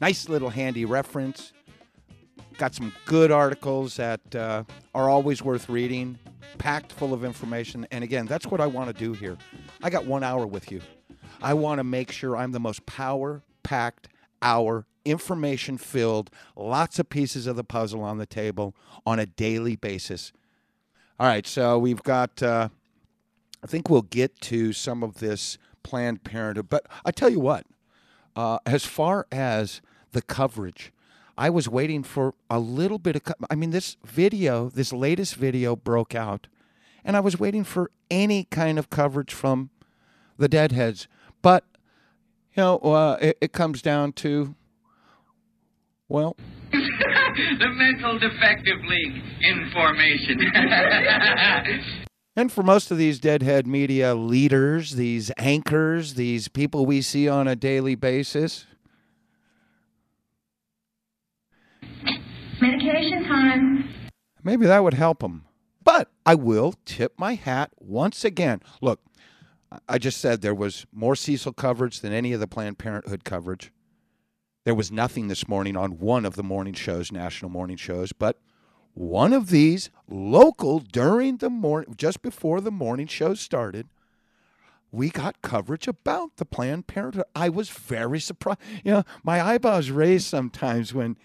[0.00, 1.52] Nice little handy reference.
[2.56, 4.62] Got some good articles that uh,
[4.94, 6.20] are always worth reading,
[6.58, 7.84] packed full of information.
[7.90, 9.36] And again, that's what I want to do here.
[9.82, 10.80] I got one hour with you.
[11.42, 14.06] I want to make sure I'm the most power packed
[14.40, 19.74] hour information filled, lots of pieces of the puzzle on the table on a daily
[19.74, 20.32] basis.
[21.18, 22.68] All right, so we've got, uh,
[23.62, 27.66] I think we'll get to some of this Planned Parenthood, but I tell you what,
[28.36, 29.80] uh, as far as
[30.12, 30.92] the coverage,
[31.36, 33.24] I was waiting for a little bit of.
[33.24, 36.48] Co- I mean, this video, this latest video broke out,
[37.04, 39.70] and I was waiting for any kind of coverage from
[40.36, 41.06] the Deadheads.
[41.42, 41.64] But
[42.54, 44.54] you know, uh, it, it comes down to,
[46.08, 46.36] well,
[46.72, 50.40] the Mental Defective League information.
[52.38, 57.48] And for most of these deadhead media leaders, these anchors, these people we see on
[57.48, 58.64] a daily basis,
[62.60, 63.92] Medication time.
[64.44, 65.46] maybe that would help them.
[65.82, 68.60] But I will tip my hat once again.
[68.80, 69.00] Look,
[69.88, 73.72] I just said there was more Cecil coverage than any of the Planned Parenthood coverage.
[74.64, 78.38] There was nothing this morning on one of the morning shows, national morning shows, but
[78.98, 83.86] one of these local during the morning, just before the morning show started,
[84.90, 87.24] we got coverage about the Planned Parenthood.
[87.32, 88.58] I was very surprised.
[88.82, 91.16] You know, my eyebrows raised sometimes when,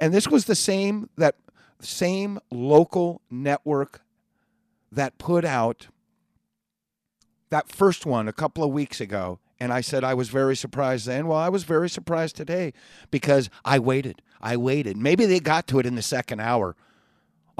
[0.00, 1.36] and this was the same that
[1.80, 4.00] same local network
[4.90, 5.88] that put out
[7.50, 9.40] that first one a couple of weeks ago.
[9.58, 11.26] And I said I was very surprised then.
[11.26, 12.72] Well, I was very surprised today
[13.10, 14.22] because I waited.
[14.40, 14.96] I waited.
[14.96, 16.76] Maybe they got to it in the second hour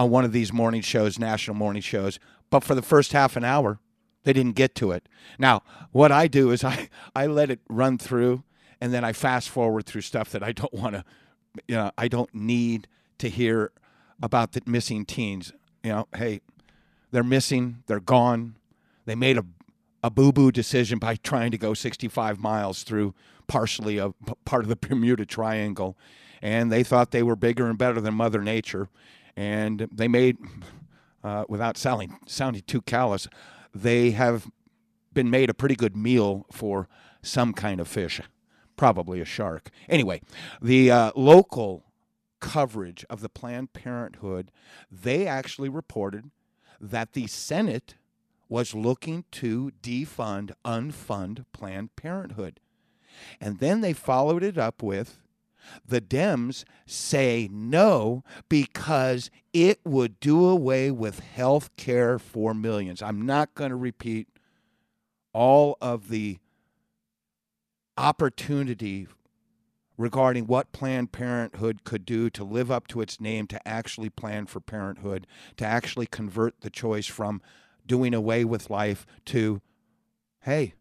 [0.01, 3.45] on one of these morning shows, national morning shows, but for the first half an
[3.45, 3.79] hour,
[4.25, 5.07] they didn't get to it.
[5.39, 8.43] Now, what I do is I, I let it run through
[8.81, 11.05] and then I fast forward through stuff that I don't want to,
[11.69, 13.73] you know, I don't need to hear
[14.23, 15.53] about the missing teens.
[15.83, 16.41] You know, hey,
[17.11, 18.55] they're missing, they're gone.
[19.05, 19.45] They made a,
[20.03, 23.15] a boo boo decision by trying to go 65 miles through
[23.49, 24.15] partially a
[24.47, 25.99] part of the Bermuda Triangle.
[26.41, 28.89] And they thought they were bigger and better than Mother Nature.
[29.41, 30.37] And they made,
[31.25, 33.27] uh, without sounding, sounding too callous,
[33.75, 34.51] they have
[35.15, 36.89] been made a pretty good meal for
[37.23, 38.21] some kind of fish,
[38.77, 39.71] probably a shark.
[39.89, 40.21] Anyway,
[40.61, 41.85] the uh, local
[42.39, 44.51] coverage of the Planned Parenthood,
[44.93, 46.31] they actually reported
[46.79, 47.95] that the Senate
[48.51, 52.61] was looking to defund, unfund Planned Parenthood.
[53.41, 55.17] And then they followed it up with
[55.87, 63.03] the Dems say no because it would do away with health care for millions.
[63.03, 64.29] I'm not going to repeat
[65.33, 66.39] all of the
[67.97, 69.07] opportunity
[69.97, 74.47] regarding what Planned Parenthood could do to live up to its name, to actually plan
[74.47, 75.27] for parenthood,
[75.59, 77.43] to actually convert the choice from
[77.87, 79.61] doing away with life to,
[80.41, 80.73] hey,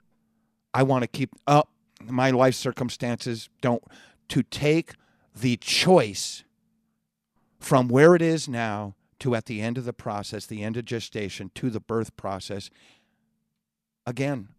[0.74, 1.70] I want to keep up.
[2.06, 3.84] my life circumstances don't,
[4.30, 4.94] to take
[5.36, 6.44] the choice
[7.60, 10.86] from where it is now to at the end of the process, the end of
[10.86, 12.70] gestation, to the birth process.
[14.06, 14.50] Again,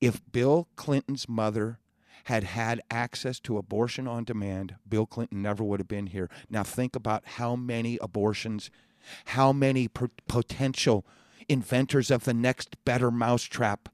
[0.00, 1.80] if Bill Clinton's mother
[2.24, 6.30] had had access to abortion on demand, Bill Clinton never would have been here.
[6.48, 8.70] Now, think about how many abortions,
[9.26, 11.04] how many potential
[11.48, 13.88] inventors of the next better mousetrap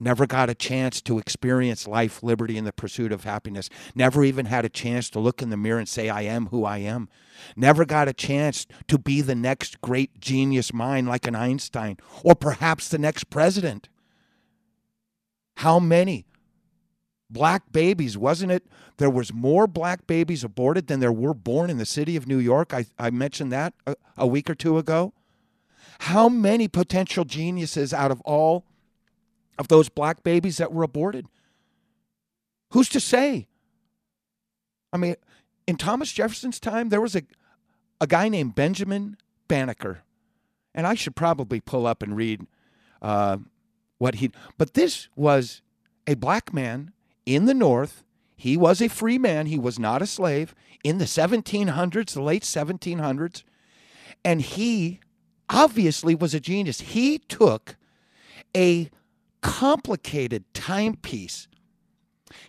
[0.00, 3.68] never got a chance to experience life, liberty, and the pursuit of happiness.
[3.94, 6.64] Never even had a chance to look in the mirror and say, I am who
[6.64, 7.08] I am.
[7.54, 12.34] Never got a chance to be the next great genius mind like an Einstein or
[12.34, 13.88] perhaps the next president.
[15.58, 16.26] How many?
[17.28, 18.66] Black babies, wasn't it?
[18.96, 22.38] There was more black babies aborted than there were born in the city of New
[22.38, 22.74] York.
[22.74, 25.12] I, I mentioned that a, a week or two ago.
[26.00, 28.64] How many potential geniuses out of all
[29.60, 31.26] of those black babies that were aborted?
[32.72, 33.46] Who's to say?
[34.92, 35.16] I mean,
[35.66, 37.22] in Thomas Jefferson's time, there was a,
[38.00, 39.18] a guy named Benjamin
[39.48, 40.00] Banneker.
[40.74, 42.46] And I should probably pull up and read
[43.02, 43.36] uh,
[43.98, 44.30] what he.
[44.56, 45.60] But this was
[46.06, 46.92] a black man
[47.26, 48.02] in the North.
[48.36, 49.46] He was a free man.
[49.46, 53.42] He was not a slave in the 1700s, the late 1700s.
[54.24, 55.00] And he
[55.50, 56.80] obviously was a genius.
[56.80, 57.76] He took
[58.56, 58.90] a
[59.42, 61.48] complicated timepiece,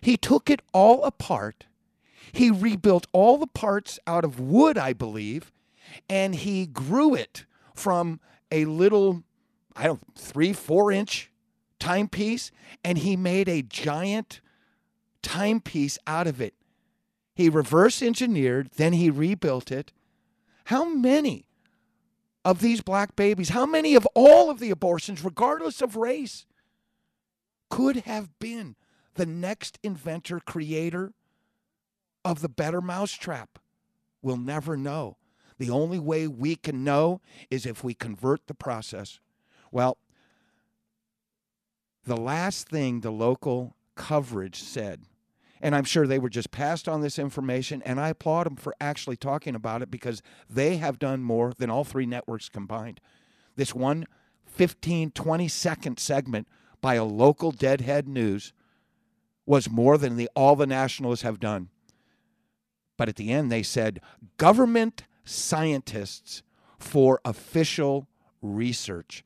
[0.00, 1.66] he took it all apart.
[2.32, 5.52] He rebuilt all the parts out of wood, I believe,
[6.08, 8.20] and he grew it from
[8.50, 9.24] a little,
[9.76, 11.30] I don't, three, four inch
[11.78, 12.50] timepiece,
[12.84, 14.40] and he made a giant
[15.22, 16.54] timepiece out of it.
[17.34, 19.92] He reverse engineered, then he rebuilt it.
[20.66, 21.46] How many
[22.44, 26.44] of these black babies, how many of all of the abortions, regardless of race,
[27.72, 28.76] could have been
[29.14, 31.14] the next inventor, creator
[32.22, 33.58] of the better mousetrap?
[34.20, 35.16] We'll never know.
[35.56, 39.20] The only way we can know is if we convert the process.
[39.70, 39.96] Well,
[42.04, 45.04] the last thing the local coverage said,
[45.62, 48.74] and I'm sure they were just passed on this information, and I applaud them for
[48.82, 50.20] actually talking about it because
[50.50, 53.00] they have done more than all three networks combined.
[53.56, 54.04] This one
[54.44, 56.46] 15, 20 second segment
[56.82, 58.52] by a local deadhead news
[59.46, 61.70] was more than the, all the nationalists have done.
[62.98, 64.00] But at the end, they said
[64.36, 66.42] government scientists
[66.78, 68.06] for official
[68.42, 69.24] research.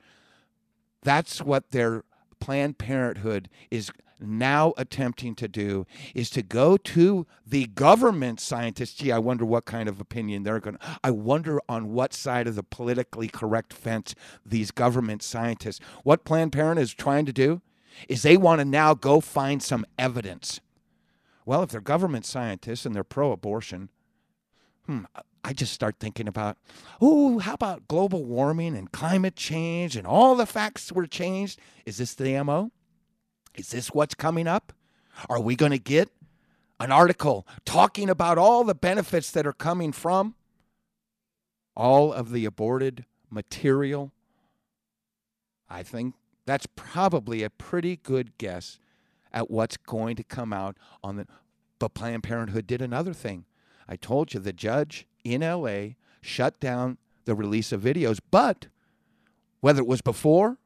[1.02, 2.04] That's what their
[2.38, 3.90] Planned Parenthood is
[4.20, 8.94] now attempting to do is to go to the government scientists.
[8.94, 10.98] Gee, I wonder what kind of opinion they're going to.
[11.02, 14.14] I wonder on what side of the politically correct fence
[14.44, 15.80] these government scientists.
[16.02, 17.60] What Planned Parenthood is trying to do
[18.08, 20.60] is they want to now go find some evidence.
[21.44, 23.88] Well, if they're government scientists and they're pro abortion,
[24.86, 25.04] hmm,
[25.44, 26.58] I just start thinking about,
[27.00, 31.60] oh, how about global warming and climate change and all the facts were changed?
[31.84, 32.72] Is this the MO?
[33.56, 34.72] Is this what's coming up?
[35.28, 36.10] Are we going to get
[36.78, 40.34] an article talking about all the benefits that are coming from
[41.74, 44.12] all of the aborted material?
[45.68, 48.78] I think that's probably a pretty good guess
[49.32, 51.26] at what's going to come out on the.
[51.78, 53.44] But Planned Parenthood did another thing.
[53.88, 58.68] I told you the judge in LA shut down the release of videos, but
[59.60, 60.58] whether it was before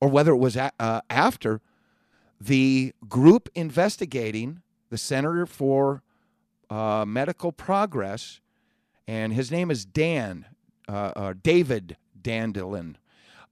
[0.00, 1.60] or whether it was a, uh, after,
[2.40, 6.02] the group investigating the Center for
[6.70, 8.40] uh, Medical Progress,
[9.06, 10.46] and his name is Dan,
[10.88, 12.96] uh, uh David Dandelin.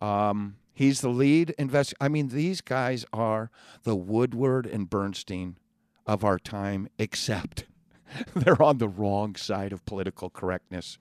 [0.01, 2.05] Um, he's the lead investigator.
[2.05, 3.51] I mean, these guys are
[3.82, 5.59] the Woodward and Bernstein
[6.07, 7.64] of our time, except
[8.34, 10.99] they're on the wrong side of political correctness.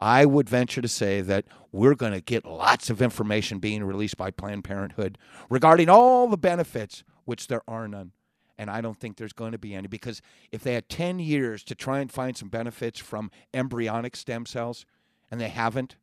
[0.00, 4.16] I would venture to say that we're going to get lots of information being released
[4.16, 5.18] by Planned Parenthood
[5.48, 8.12] regarding all the benefits, which there are none.
[8.58, 10.20] And I don't think there's going to be any because
[10.52, 14.84] if they had 10 years to try and find some benefits from embryonic stem cells
[15.30, 15.96] and they haven't,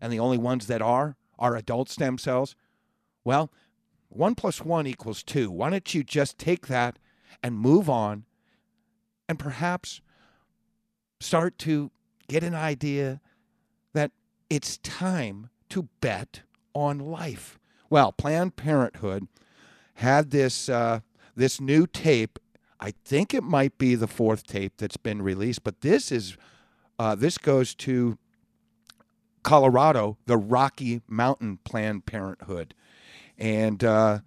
[0.00, 2.54] and the only ones that are are adult stem cells,
[3.24, 3.50] well,
[4.08, 5.50] one plus one equals two.
[5.50, 6.98] Why don't you just take that
[7.42, 8.24] and move on
[9.28, 10.00] and perhaps
[11.20, 11.90] start to
[12.28, 13.20] get an idea
[13.94, 14.12] that
[14.48, 16.42] it's time to bet
[16.74, 17.58] on life.
[17.90, 19.26] Well, Planned Parenthood
[19.94, 21.00] had this uh,
[21.34, 22.38] this new tape.
[22.80, 26.36] I think it might be the fourth tape that's been released, but this is
[26.98, 28.18] uh, this goes to
[29.42, 32.74] Colorado, the Rocky Mountain Planned Parenthood,
[33.38, 34.20] and uh,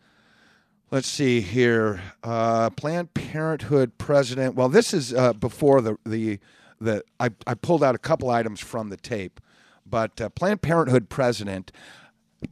[0.89, 2.01] let's see here.
[2.23, 4.55] Uh, Planned Parenthood president.
[4.55, 6.39] Well, this is uh, before the the
[6.81, 7.03] the.
[7.19, 9.39] I, I pulled out a couple items from the tape,
[9.85, 11.71] but uh, Planned Parenthood president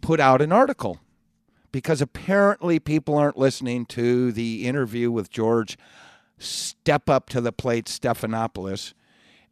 [0.02, 1.00] put out an article
[1.72, 5.78] because apparently people aren't listening to the interview with George
[6.38, 8.94] Step Up to the Plate Stephanopoulos,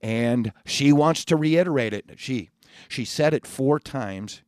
[0.01, 2.11] and she wants to reiterate it.
[2.17, 2.49] She
[2.87, 4.41] she said it four times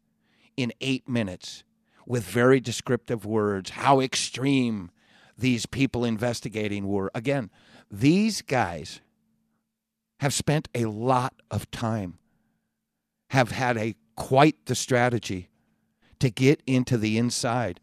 [0.56, 1.64] in eight minutes
[2.06, 4.92] with very descriptive words how extreme
[5.38, 7.12] these people investigating were.
[7.16, 7.50] Again,
[7.90, 9.02] these guys
[10.20, 12.18] have spent a lot of time,
[13.30, 15.50] have had a quite the strategy
[16.20, 17.80] to get into the inside.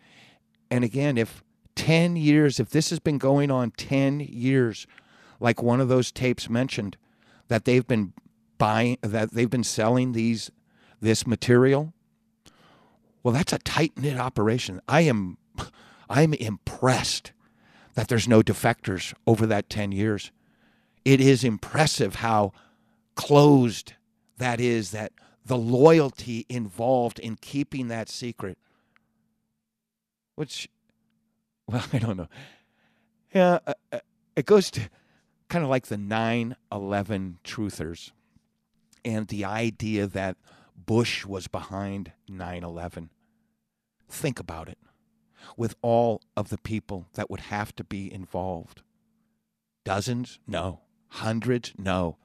[0.71, 1.43] And again, if
[1.77, 4.87] 10 years, if this has been going on 10 years,
[5.41, 6.97] like one of those tapes mentioned,
[7.49, 8.13] that they've been
[8.59, 10.51] buying, that they've been selling these,
[11.01, 11.95] this material,
[13.23, 14.81] well, that's a tight knit operation.
[14.87, 15.39] I am,
[16.09, 17.33] I'm impressed
[17.95, 20.31] that there's no defectors over that 10 years.
[21.07, 22.53] It is impressive how
[23.15, 23.93] closed
[24.39, 25.13] that is, that
[25.45, 28.59] the loyalty involved in keeping that secret.
[30.35, 30.69] Which,
[31.69, 32.27] well, I don't know.
[33.33, 34.01] Yeah, uh, uh
[34.35, 34.91] it goes to
[35.49, 38.11] kind of like the 9 11 truthers
[39.05, 40.37] and the idea that
[40.75, 43.11] Bush was behind 9 11.
[44.09, 44.79] Think about it
[45.57, 48.83] with all of the people that would have to be involved.
[49.85, 50.41] Dozens?
[50.49, 50.81] No.
[51.09, 51.73] Hundreds?
[51.79, 52.17] No.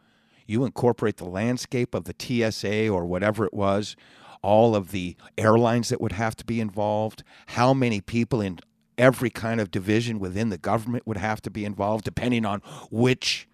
[0.45, 3.95] You incorporate the landscape of the TSA or whatever it was,
[4.41, 8.59] all of the airlines that would have to be involved, how many people in
[8.97, 13.47] every kind of division within the government would have to be involved, depending on which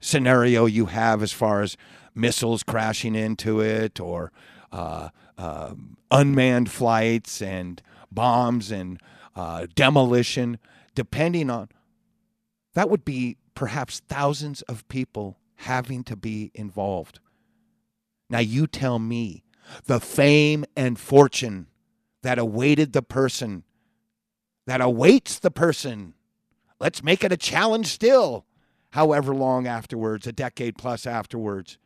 [0.00, 1.76] scenario you have as far as
[2.14, 4.32] missiles crashing into it or
[4.72, 5.08] uh,
[5.38, 5.74] uh,
[6.10, 9.00] unmanned flights and bombs and
[9.36, 10.58] uh, demolition,
[10.94, 11.68] depending on
[12.74, 17.20] that would be perhaps thousands of people having to be involved.
[18.28, 19.44] Now, you tell me
[19.84, 21.68] the fame and fortune
[22.22, 23.64] that awaited the person,
[24.66, 26.14] that awaits the person.
[26.80, 28.46] Let's make it a challenge still,
[28.90, 31.78] however long afterwards, a decade plus afterwards.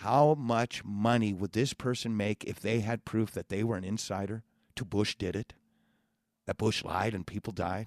[0.00, 3.84] How much money would this person make if they had proof that they were an
[3.84, 4.42] insider
[4.74, 5.54] to Bush did it?
[6.46, 7.86] That Bush lied and people died?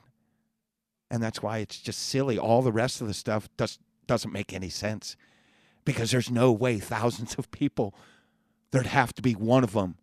[1.11, 2.37] And that's why it's just silly.
[2.37, 5.15] All the rest of the stuff does, doesn't make any sense
[5.85, 7.95] because there's no way thousands of people,
[8.71, 9.95] there'd have to be one of them,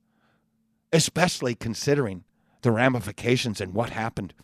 [0.92, 2.24] especially considering
[2.62, 4.34] the ramifications and what happened.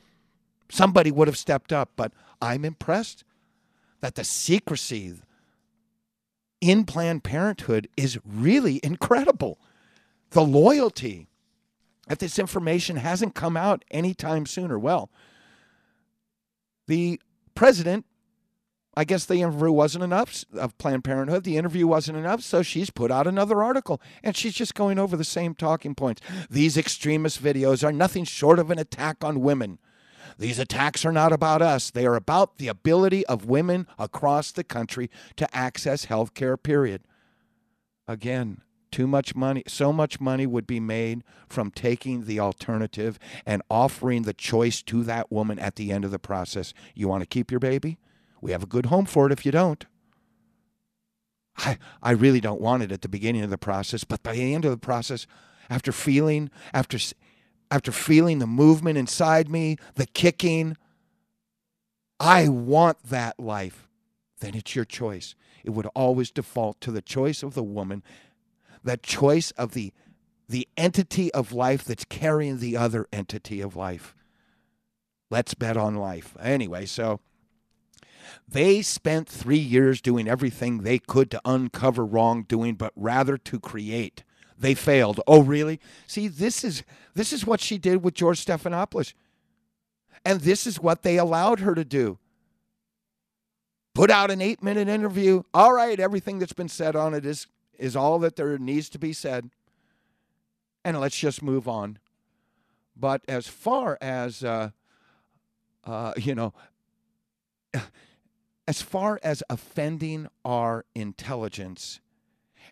[0.71, 3.25] Somebody would have stepped up, but I'm impressed
[4.01, 5.15] that the secrecy
[6.61, 9.59] in Planned Parenthood is really incredible.
[10.31, 11.27] The loyalty
[12.07, 14.79] that this information hasn't come out anytime sooner.
[14.79, 15.11] Well,
[16.93, 17.19] the
[17.55, 18.05] president
[18.95, 21.45] I guess the interview wasn't enough of Planned Parenthood.
[21.45, 25.17] The interview wasn't enough, so she's put out another article and she's just going over
[25.17, 26.21] the same talking points.
[26.51, 29.79] These extremist videos are nothing short of an attack on women.
[30.37, 34.65] These attacks are not about us, they are about the ability of women across the
[34.65, 37.01] country to access health care, period.
[38.07, 38.61] Again,
[38.93, 44.23] too much money, so much money would be made from taking the alternative and offering
[44.23, 46.73] the choice to that woman at the end of the process.
[46.95, 47.99] You want to keep your baby?
[48.41, 49.85] We have a good home for it if you don't.
[51.57, 54.55] I, I really don't want it at the beginning of the process, but by the
[54.55, 55.27] end of the process,
[55.69, 56.99] after feeling, after,
[57.71, 60.77] after feeling the movement inside me, the kicking,
[62.19, 63.89] I want that life.
[64.41, 65.35] Then it's your choice.
[65.65, 68.03] It would always default to the choice of the woman,
[68.85, 69.93] that choice of the,
[70.49, 74.15] the entity of life that's carrying the other entity of life.
[75.31, 76.37] Let's bet on life.
[76.41, 77.21] Anyway, so
[78.49, 84.25] they spent three years doing everything they could to uncover wrongdoing, but rather to create.
[84.59, 85.21] They failed.
[85.27, 85.81] Oh, really?
[86.07, 89.15] See, this is this is what she did with George Stephanopoulos.
[90.25, 92.19] And this is what they allowed her to do.
[93.95, 95.43] Put out an eight minute interview.
[95.53, 97.47] All right, everything that's been said on it is
[97.79, 99.51] is all that there needs to be said.
[100.85, 101.99] And let's just move on.
[102.97, 104.71] But as far as uh,
[105.85, 106.53] uh, you know,
[108.67, 112.01] as far as offending our intelligence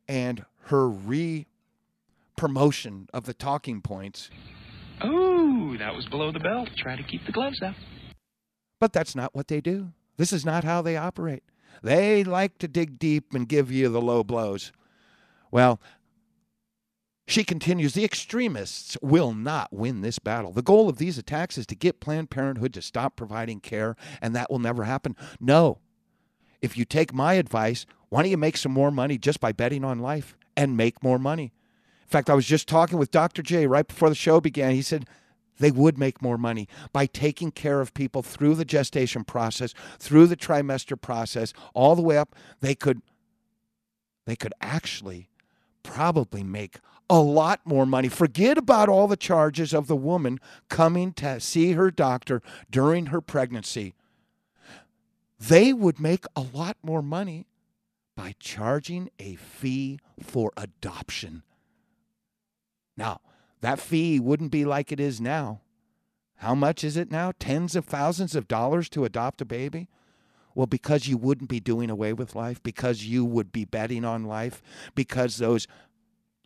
[0.08, 1.46] and her re
[2.36, 4.30] promotion of the talking points.
[5.02, 6.70] Oh, that was below the belt.
[6.76, 7.74] Try to keep the gloves up.
[8.78, 9.92] But that's not what they do.
[10.16, 11.42] This is not how they operate.
[11.82, 14.72] They like to dig deep and give you the low blows.
[15.50, 15.80] Well,
[17.26, 20.52] she continues the extremists will not win this battle.
[20.52, 24.34] The goal of these attacks is to get Planned Parenthood to stop providing care, and
[24.34, 25.14] that will never happen.
[25.38, 25.78] No.
[26.60, 29.84] If you take my advice, why don't you make some more money just by betting
[29.84, 31.52] on life and make more money?
[32.02, 33.42] In fact, I was just talking with Dr.
[33.42, 34.74] J right before the show began.
[34.74, 35.06] He said
[35.58, 40.26] they would make more money by taking care of people through the gestation process, through
[40.26, 42.34] the trimester process, all the way up.
[42.60, 43.02] They could
[44.26, 45.29] they could actually
[45.90, 46.78] probably make
[47.08, 48.08] a lot more money.
[48.08, 50.38] Forget about all the charges of the woman
[50.68, 53.94] coming to see her doctor during her pregnancy.
[55.38, 57.46] They would make a lot more money
[58.16, 61.42] by charging a fee for adoption.
[62.96, 63.20] Now,
[63.60, 65.62] that fee wouldn't be like it is now.
[66.36, 67.32] How much is it now?
[67.38, 69.88] Tens of thousands of dollars to adopt a baby?
[70.60, 74.24] Well, because you wouldn't be doing away with life, because you would be betting on
[74.24, 74.62] life,
[74.94, 75.66] because those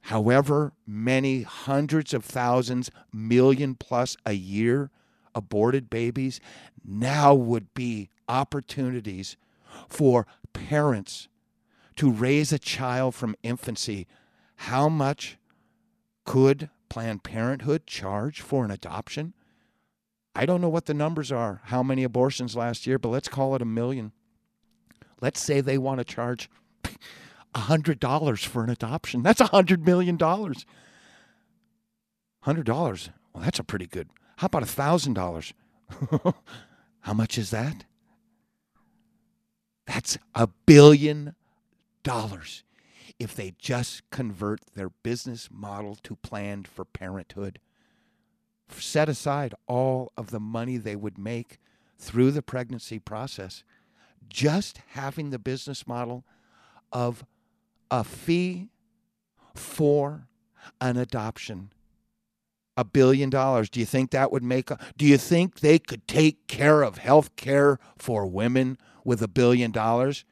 [0.02, 4.92] however many hundreds of thousands, million plus a year
[5.34, 6.38] aborted babies
[6.84, 9.36] now would be opportunities
[9.88, 11.26] for parents
[11.96, 14.06] to raise a child from infancy.
[14.58, 15.38] How much
[16.24, 19.34] could Planned Parenthood charge for an adoption?
[20.34, 23.54] I don't know what the numbers are, how many abortions last year, but let's call
[23.54, 24.12] it a million.
[25.20, 26.50] Let's say they want to charge
[27.54, 29.22] $100 for an adoption.
[29.22, 30.18] That's $100 million.
[30.18, 30.68] $100.
[32.44, 34.10] Well, that's a pretty good.
[34.36, 36.34] How about $1,000?
[37.00, 37.84] How much is that?
[39.86, 41.34] That's a billion
[42.02, 42.64] dollars
[43.18, 47.60] if they just convert their business model to planned for parenthood.
[48.70, 51.58] Set aside all of the money they would make
[51.98, 53.64] through the pregnancy process.
[54.28, 56.24] Just having the business model
[56.92, 57.24] of
[57.90, 58.70] a fee
[59.54, 60.26] for
[60.80, 61.70] an adoption.
[62.76, 63.70] a billion dollars.
[63.70, 66.98] Do you think that would make a, do you think they could take care of
[66.98, 70.24] health care for women with a billion dollars?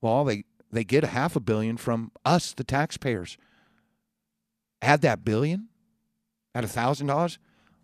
[0.00, 3.38] Well, they they get a half a billion from us, the taxpayers.
[4.82, 5.68] Add that billion
[6.54, 7.38] at a thousand dollars.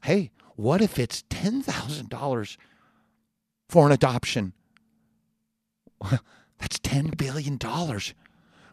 [0.04, 2.58] Hey, what if it's ten thousand dollars
[3.68, 4.52] for an adoption?
[6.58, 8.14] That's ten billion dollars.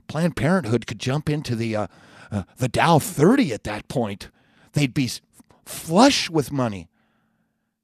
[0.08, 1.88] Planned Parenthood could jump into the uh,
[2.32, 4.30] uh, the Dow 30 at that point.
[4.74, 5.10] They'd be
[5.66, 6.90] flush with money.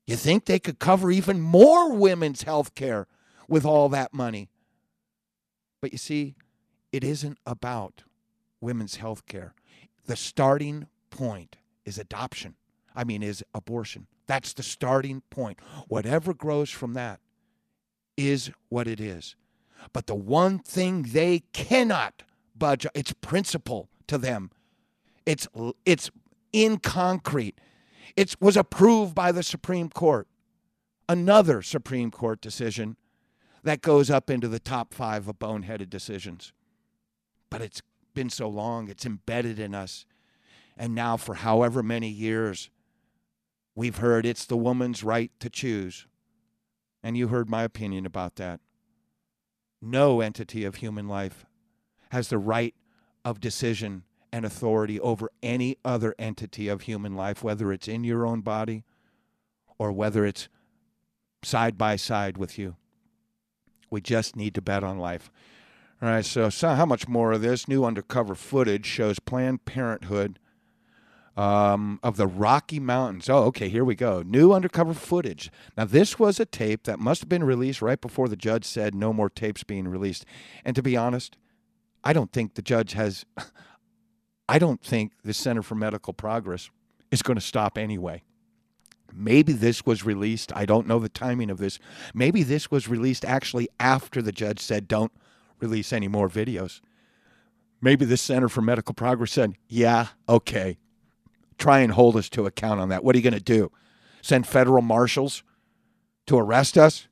[0.06, 3.08] You think they could cover even more women's health care
[3.48, 4.50] with all that money?
[5.82, 6.36] But you see,
[6.92, 8.04] it isn't about
[8.60, 9.54] women's health care.
[10.06, 11.58] The starting point
[11.92, 12.56] is adoption.
[12.96, 14.08] I mean, is abortion.
[14.28, 15.60] That's the starting point.
[15.90, 17.20] Whatever grows from that
[18.16, 19.36] is what it is.
[19.92, 22.24] But the one thing they cannot
[22.56, 24.52] budge, it's principle to them.
[25.26, 25.48] It's
[25.86, 26.10] it's
[26.54, 27.60] in concrete.
[28.16, 30.28] It was approved by the Supreme Court.
[31.10, 32.96] Another Supreme Court decision
[33.64, 36.54] that goes up into the top five of boneheaded decisions.
[37.50, 37.82] But it's
[38.14, 40.06] been so long, it's embedded in us.
[40.78, 42.70] And now, for however many years,
[43.76, 46.08] we've heard it's the woman's right to choose.
[47.04, 48.60] And you heard my opinion about that.
[49.82, 51.46] No entity of human life
[52.12, 52.76] has the right
[53.26, 58.26] of decision and authority over any other entity of human life, whether it's in your
[58.26, 58.84] own body
[59.78, 60.48] or whether it's
[61.44, 62.76] side by side with you.
[63.90, 65.32] We just need to bet on life.
[66.02, 67.68] All right, so, so how much more of this?
[67.68, 70.40] New undercover footage shows Planned Parenthood
[71.38, 73.30] um, of the Rocky Mountains.
[73.30, 74.22] Oh, okay, here we go.
[74.22, 75.52] New undercover footage.
[75.78, 78.94] Now, this was a tape that must have been released right before the judge said
[78.94, 80.26] no more tapes being released.
[80.66, 81.38] And to be honest,
[82.04, 83.26] I don't think the judge has.
[84.50, 86.70] I don't think the Center for Medical Progress
[87.10, 88.24] is going to stop anyway.
[89.14, 90.52] Maybe this was released.
[90.56, 91.80] I don't know the timing of this.
[92.14, 95.12] Maybe this was released actually after the judge said, don't
[95.60, 96.82] release any more videos.
[97.82, 100.78] Maybe the Center for Medical Progress said, yeah, okay.
[101.62, 103.04] Try and hold us to account on that.
[103.04, 103.72] What are you going to do?
[104.24, 105.44] Send federal marshals
[106.26, 107.08] to arrest us?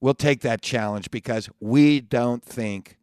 [0.00, 2.98] We'll take that challenge because we don't think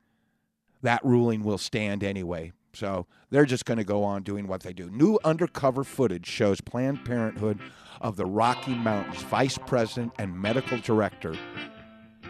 [0.81, 2.53] that ruling will stand anyway.
[2.71, 4.89] So they're just going to go on doing what they do.
[4.89, 7.59] New undercover footage shows Planned Parenthood
[7.99, 11.35] of the Rocky Mountains vice president and medical director.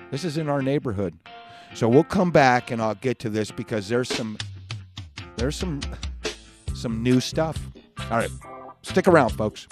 [0.09, 1.13] This is in our neighborhood.
[1.75, 4.39] So we'll come back and I'll get to this because there's some
[5.35, 5.81] there's some
[6.73, 7.59] some new stuff.
[7.99, 8.29] All right.
[8.83, 9.67] Stick around, folks.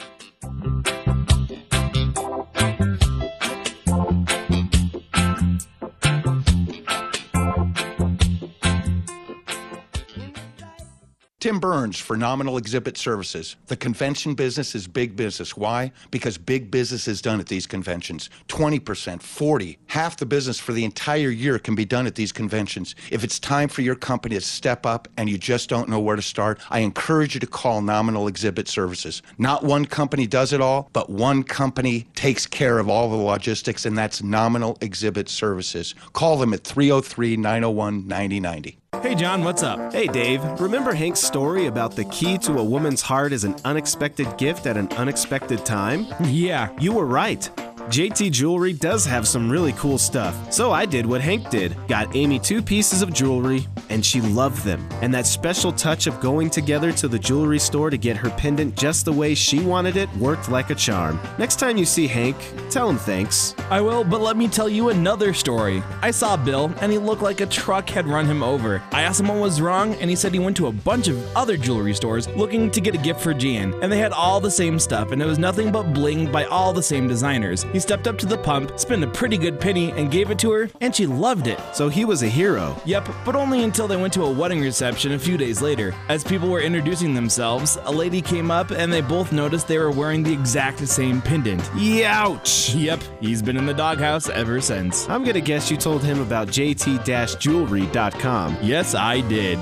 [11.44, 13.58] Tim Burns for Nominal Exhibit Services.
[13.68, 15.58] The convention business is big business.
[15.58, 15.92] Why?
[16.10, 18.30] Because big business is done at these conventions.
[18.48, 22.96] 20%, 40, half the business for the entire year can be done at these conventions.
[23.12, 26.16] If it's time for your company to step up and you just don't know where
[26.16, 29.22] to start, I encourage you to call Nominal Exhibit Services.
[29.38, 33.86] Not one company does it all, but one company takes care of all the logistics,
[33.86, 35.94] and that's Nominal Exhibit Services.
[36.14, 38.78] Call them at 303 901 9090.
[39.02, 39.92] Hey, John, what's up?
[39.92, 40.42] Hey, Dave.
[40.62, 44.78] Remember Hank's story about the key to a woman's heart is an unexpected gift at
[44.78, 46.08] an unexpected time?
[46.24, 46.70] Yeah.
[46.80, 47.50] You were right.
[47.90, 50.54] JT Jewelry does have some really cool stuff.
[50.54, 54.64] So I did what Hank did got Amy two pieces of jewelry, and she loved
[54.64, 54.88] them.
[55.02, 58.76] And that special touch of going together to the jewelry store to get her pendant
[58.78, 61.20] just the way she wanted it worked like a charm.
[61.38, 62.38] Next time you see Hank,
[62.70, 63.54] tell him thanks.
[63.70, 65.84] I will, but let me tell you another story.
[66.02, 68.82] I saw Bill, and he looked like a truck had run him over.
[68.92, 71.36] I asked him what was wrong, and he said he went to a bunch of
[71.36, 74.50] other jewelry stores looking to get a gift for Jan, and they had all the
[74.50, 77.66] same stuff, and it was nothing but bling by all the same designers.
[77.74, 80.52] He stepped up to the pump, spent a pretty good penny, and gave it to
[80.52, 81.60] her, and she loved it.
[81.74, 82.80] So he was a hero.
[82.86, 85.94] Yep, but only until they went to a wedding reception a few days later.
[86.08, 89.92] As people were introducing themselves, a lady came up and they both noticed they were
[89.92, 91.62] wearing the exact same pendant.
[91.74, 92.80] Youch!
[92.80, 95.10] Yep, he's been in the doghouse ever since.
[95.10, 98.58] I'm gonna guess you told him about jt-jewelry.com.
[98.62, 99.58] Yes, I did.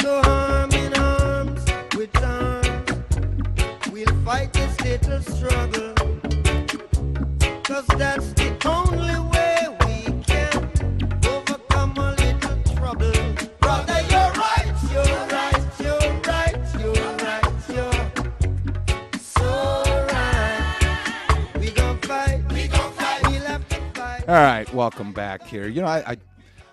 [0.00, 0.22] So
[24.30, 25.68] All right, welcome back here.
[25.68, 26.16] You know, I, I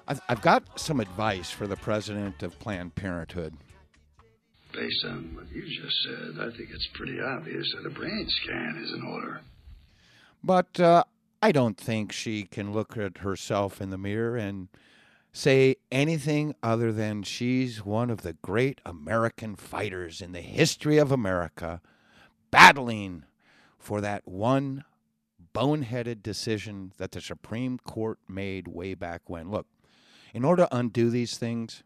[0.07, 3.53] I've, I've got some advice for the president of Planned Parenthood.
[4.73, 8.81] Based on what you just said, I think it's pretty obvious that a brain scan
[8.83, 9.41] is in order.
[10.43, 11.03] But uh,
[11.41, 14.69] I don't think she can look at herself in the mirror and
[15.31, 21.11] say anything other than she's one of the great American fighters in the history of
[21.11, 21.81] America,
[22.49, 23.23] battling
[23.77, 24.83] for that one
[25.53, 29.49] boneheaded decision that the Supreme Court made way back when.
[29.49, 29.67] Look,
[30.33, 31.83] in order to undo these things,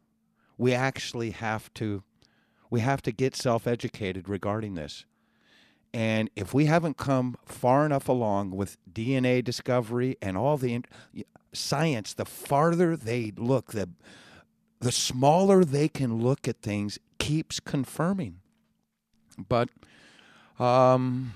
[0.57, 2.03] we actually have to
[2.69, 5.05] we have to get self-educated regarding this.
[5.93, 10.85] And if we haven't come far enough along with DNA discovery and all the in-
[11.53, 13.89] science, the farther they look, the
[14.79, 18.39] the smaller they can look at things keeps confirming.
[19.47, 19.69] But
[20.59, 21.33] um,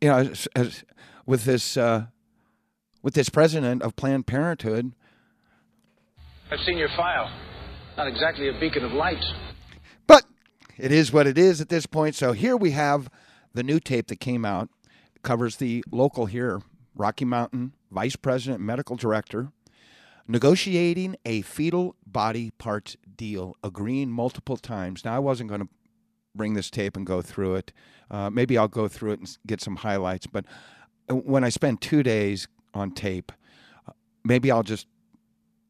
[0.00, 0.84] you know, as, as,
[1.24, 2.06] with this uh,
[3.02, 4.92] with this president of Planned Parenthood,
[6.50, 7.30] I've seen your file.
[7.96, 9.24] Not exactly a beacon of light.
[10.06, 10.24] but
[10.76, 12.14] it is what it is at this point.
[12.14, 13.08] So here we have
[13.56, 14.68] the new tape that came out.
[15.22, 16.60] Covers the local here,
[16.94, 19.50] Rocky Mountain Vice President, Medical Director,
[20.28, 25.04] negotiating a fetal body parts deal, agreeing multiple times.
[25.04, 25.68] Now I wasn't going to
[26.34, 27.72] bring this tape and go through it.
[28.10, 30.26] Uh, maybe I'll go through it and get some highlights.
[30.26, 30.44] But
[31.08, 33.32] uh, when I spend two days on tape,
[33.88, 33.92] uh,
[34.22, 34.86] maybe I'll just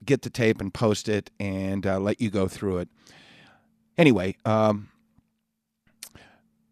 [0.05, 2.89] get the tape and post it and uh, let you go through it.
[3.97, 4.89] Anyway, um,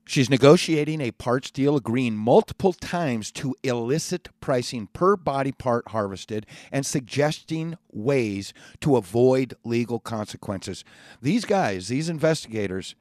[0.05, 6.47] she's negotiating a parts deal, agreeing multiple times to illicit pricing per body part harvested
[6.71, 10.85] and suggesting ways to avoid legal consequences.
[11.21, 12.95] These guys, these investigators,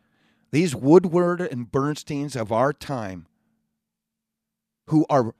[0.52, 3.28] these Woodward and Bernsteins of our time,
[4.88, 5.34] who are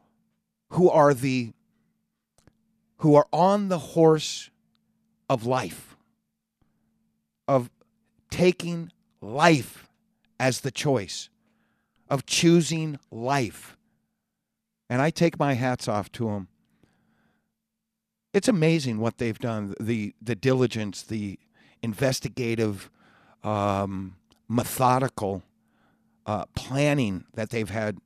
[0.70, 1.54] who are the
[2.98, 4.50] who are on the horse
[5.30, 5.96] of life,
[7.48, 7.70] of
[8.30, 8.92] taking
[9.22, 9.88] life
[10.40, 11.30] as the choice,
[12.14, 13.76] of choosing life.
[14.88, 16.48] And I take my hats off to them.
[18.36, 21.40] It's amazing what they've done the, the diligence, the
[21.82, 22.92] investigative,
[23.44, 25.42] um, methodical
[26.28, 27.98] uh, planning that they've had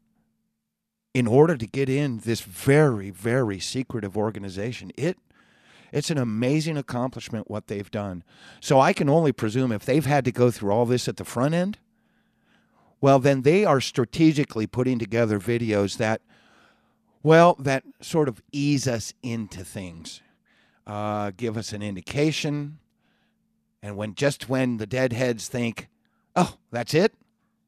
[1.14, 4.90] in order to get in this very, very secretive organization.
[4.96, 5.18] It
[5.92, 8.24] it's an amazing accomplishment what they've done.
[8.62, 11.26] So I can only presume if they've had to go through all this at the
[11.26, 11.78] front end,
[13.00, 16.22] well, then they are strategically putting together videos that,
[17.24, 20.22] well, that sort of ease us into things,
[20.86, 22.80] uh, give us an indication.
[23.84, 25.88] And when just when the deadheads think,
[26.36, 27.14] oh, that's it,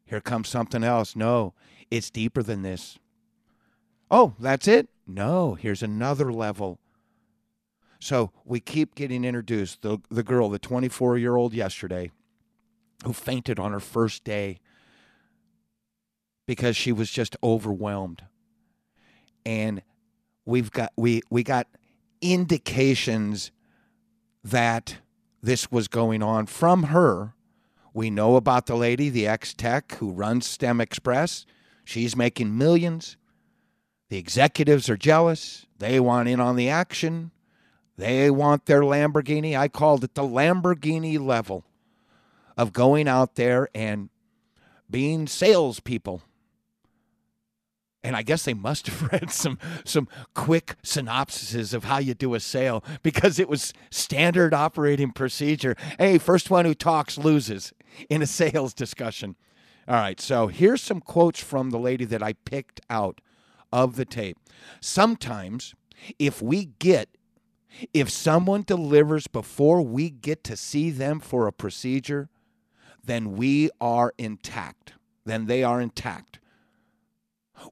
[0.06, 1.16] here comes something else.
[1.16, 1.54] No,
[1.92, 2.98] it's deeper than this.
[4.10, 4.90] Oh, that's it?
[5.06, 6.80] No, here's another level.
[8.00, 9.82] So we keep getting introduced.
[9.84, 12.12] The, the girl, the 24 year old yesterday,
[13.04, 14.60] who fainted on her first day
[16.50, 18.24] because she was just overwhelmed.
[19.46, 19.84] And
[20.46, 21.68] we've got we we got
[22.24, 23.52] indications
[24.44, 24.98] that
[25.44, 27.36] this was going on from her.
[27.94, 31.46] We know about the lady, the ex tech who runs STEM Express.
[31.86, 33.16] She's making millions.
[34.10, 35.68] The executives are jealous.
[35.78, 37.30] They want in on the action.
[37.96, 39.56] They want their Lamborghini.
[39.56, 41.64] I called it the Lamborghini level
[42.58, 44.10] of going out there and
[44.90, 46.24] being salespeople.
[48.04, 52.34] And I guess they must have read some some quick synopsises of how you do
[52.34, 55.76] a sale because it was standard operating procedure.
[55.98, 57.74] Hey, first one who talks loses
[58.10, 59.36] in a sales discussion.
[59.88, 63.22] All right, so here's some quotes from the lady that I picked out
[63.74, 64.38] of the tape.
[64.80, 65.74] Sometimes
[66.18, 67.10] if we get
[67.94, 72.30] if someone delivers before we get to see them for a procedure,
[73.04, 74.94] then we are intact.
[75.26, 76.39] Then they are intact.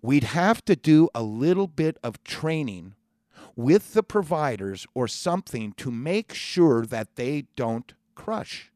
[0.02, 2.96] We'd have to do a little bit of training
[3.56, 8.72] with the providers or something to make sure that they don't crush.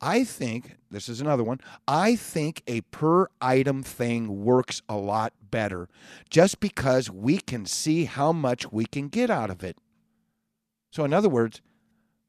[0.00, 5.34] I think, this is another one, I think a per item thing works a lot
[5.50, 5.88] better
[6.30, 9.76] just because we can see how much we can get out of it.
[10.90, 11.60] So, in other words,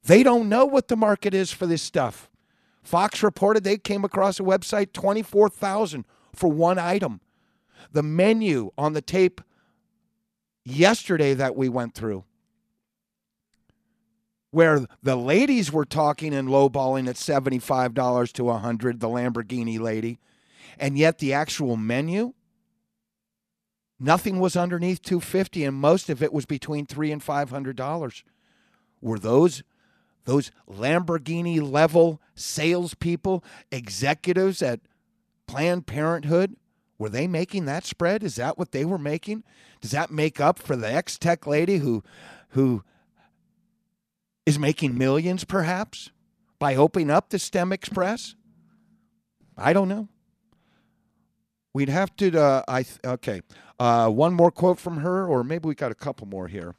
[0.04, 2.30] they don't know what the market is for this stuff.
[2.84, 7.22] Fox reported they came across a website 24,000 for one item.
[7.92, 9.42] The menu on the tape
[10.64, 12.24] yesterday that we went through
[14.52, 20.20] where the ladies were talking and lowballing at $75 to 100 the Lamborghini lady
[20.78, 22.34] and yet the actual menu
[24.00, 28.24] nothing was underneath 250 and most of it was between 3 and 500 dollars
[29.02, 29.64] were those
[30.26, 34.80] those Lamborghini level salespeople, executives at
[35.52, 36.56] Planned Parenthood,
[36.98, 38.24] were they making that spread?
[38.24, 39.44] Is that what they were making?
[39.82, 42.04] Does that make up for the ex tech lady who
[42.52, 42.86] who
[44.46, 46.10] is making millions perhaps
[46.58, 48.36] by opening up the STEM Express?
[49.58, 50.08] I don't know.
[51.74, 52.40] We'd have to.
[52.40, 53.42] Uh, I okay.
[53.78, 56.76] Uh, one more quote from her, or maybe we got a couple more here.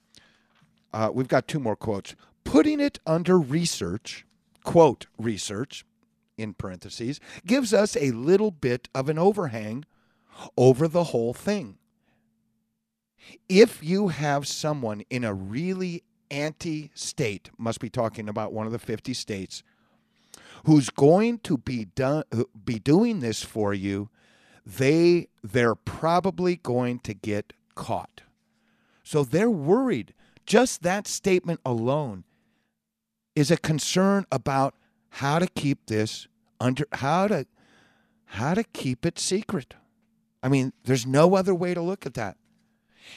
[0.95, 2.15] Uh, we've got two more quotes.
[2.45, 4.25] Putting it under research,
[4.65, 5.85] quote research,
[6.37, 9.85] in parentheses, gives us a little bit of an overhang
[10.57, 11.79] over the whole thing.
[13.49, 18.73] If you have someone in a really anti state, must be talking about one of
[18.73, 19.63] the 50 states,
[20.65, 22.25] who's going to be done
[22.65, 24.09] be doing this for you,
[24.65, 28.23] they they're probably going to get caught.
[29.03, 30.15] So they're worried.
[30.47, 32.25] Just that statement alone
[33.35, 34.75] is a concern about
[35.17, 36.27] how to keep this
[36.59, 37.47] under how to
[38.25, 39.75] how to keep it secret.
[40.43, 42.37] I mean, there's no other way to look at that.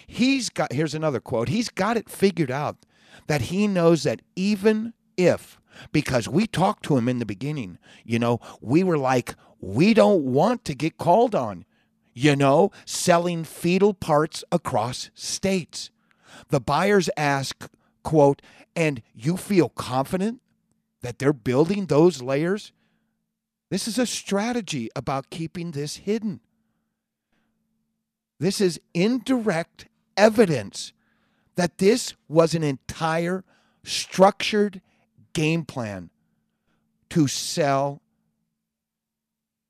[0.05, 1.47] He's got here's another quote.
[1.47, 2.85] He's got it figured out
[3.27, 5.59] that he knows that even if
[5.93, 10.25] because we talked to him in the beginning, you know, we were like we don't
[10.25, 11.63] want to get called on,
[12.13, 15.91] you know, selling fetal parts across states.
[16.49, 17.69] The buyers ask,
[18.03, 18.41] quote,
[18.75, 20.41] and you feel confident
[21.05, 22.71] that they're building those layers?
[23.69, 26.39] This is a strategy about keeping this hidden.
[28.39, 29.87] This is indirect
[30.17, 30.93] evidence
[31.57, 33.43] that this was an entire
[33.83, 34.81] structured
[35.33, 36.09] game plan
[37.11, 38.01] to sell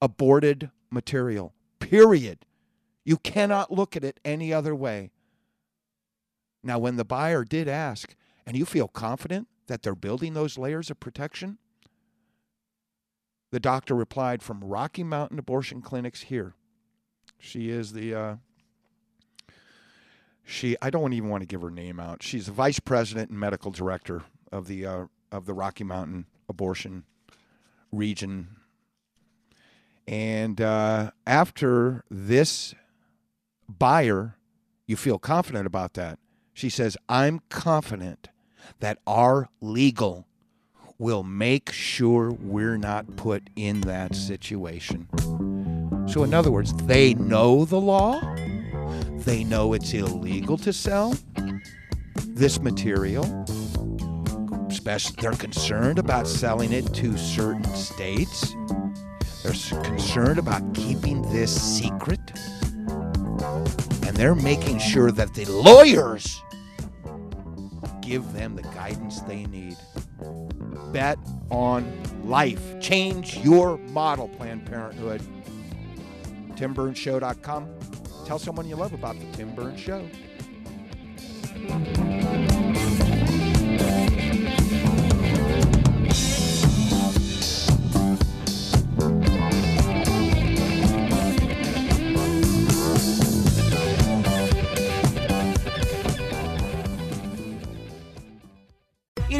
[0.02, 1.54] aborted material.
[1.80, 2.46] Period.
[3.04, 5.12] You cannot look at it any other way.
[6.64, 8.16] Now, when the buyer did ask,
[8.48, 11.58] and you feel confident that they're building those layers of protection,
[13.52, 16.54] the doctor replied from Rocky Mountain Abortion Clinics here.
[17.40, 18.36] She is the uh,
[20.44, 20.76] she.
[20.82, 22.24] I don't even want to give her name out.
[22.24, 27.04] She's the vice president and medical director of the uh, of the Rocky Mountain Abortion
[27.92, 28.58] Region.
[30.08, 32.76] And uh, after this
[33.68, 34.36] buyer,
[34.86, 36.20] you feel confident about that.
[36.54, 38.30] She says, I'm confident
[38.80, 40.26] that our legal
[40.98, 45.08] will make sure we're not put in that situation.
[46.08, 48.22] So, in other words, they know the law,
[49.26, 51.16] they know it's illegal to sell
[52.18, 53.46] this material.
[55.20, 58.54] They're concerned about selling it to certain states.
[59.42, 62.20] They're concerned about keeping this secret.
[64.06, 66.44] And they're making sure that the lawyers
[68.06, 69.78] give them the guidance they need.
[70.92, 71.18] Bet
[71.50, 71.92] on
[72.24, 72.80] life.
[72.80, 75.22] Change your model, Planned Parenthood.
[76.56, 77.68] TimBurnsShow.com.
[78.26, 80.08] Tell someone you love about the Tim Burns Show.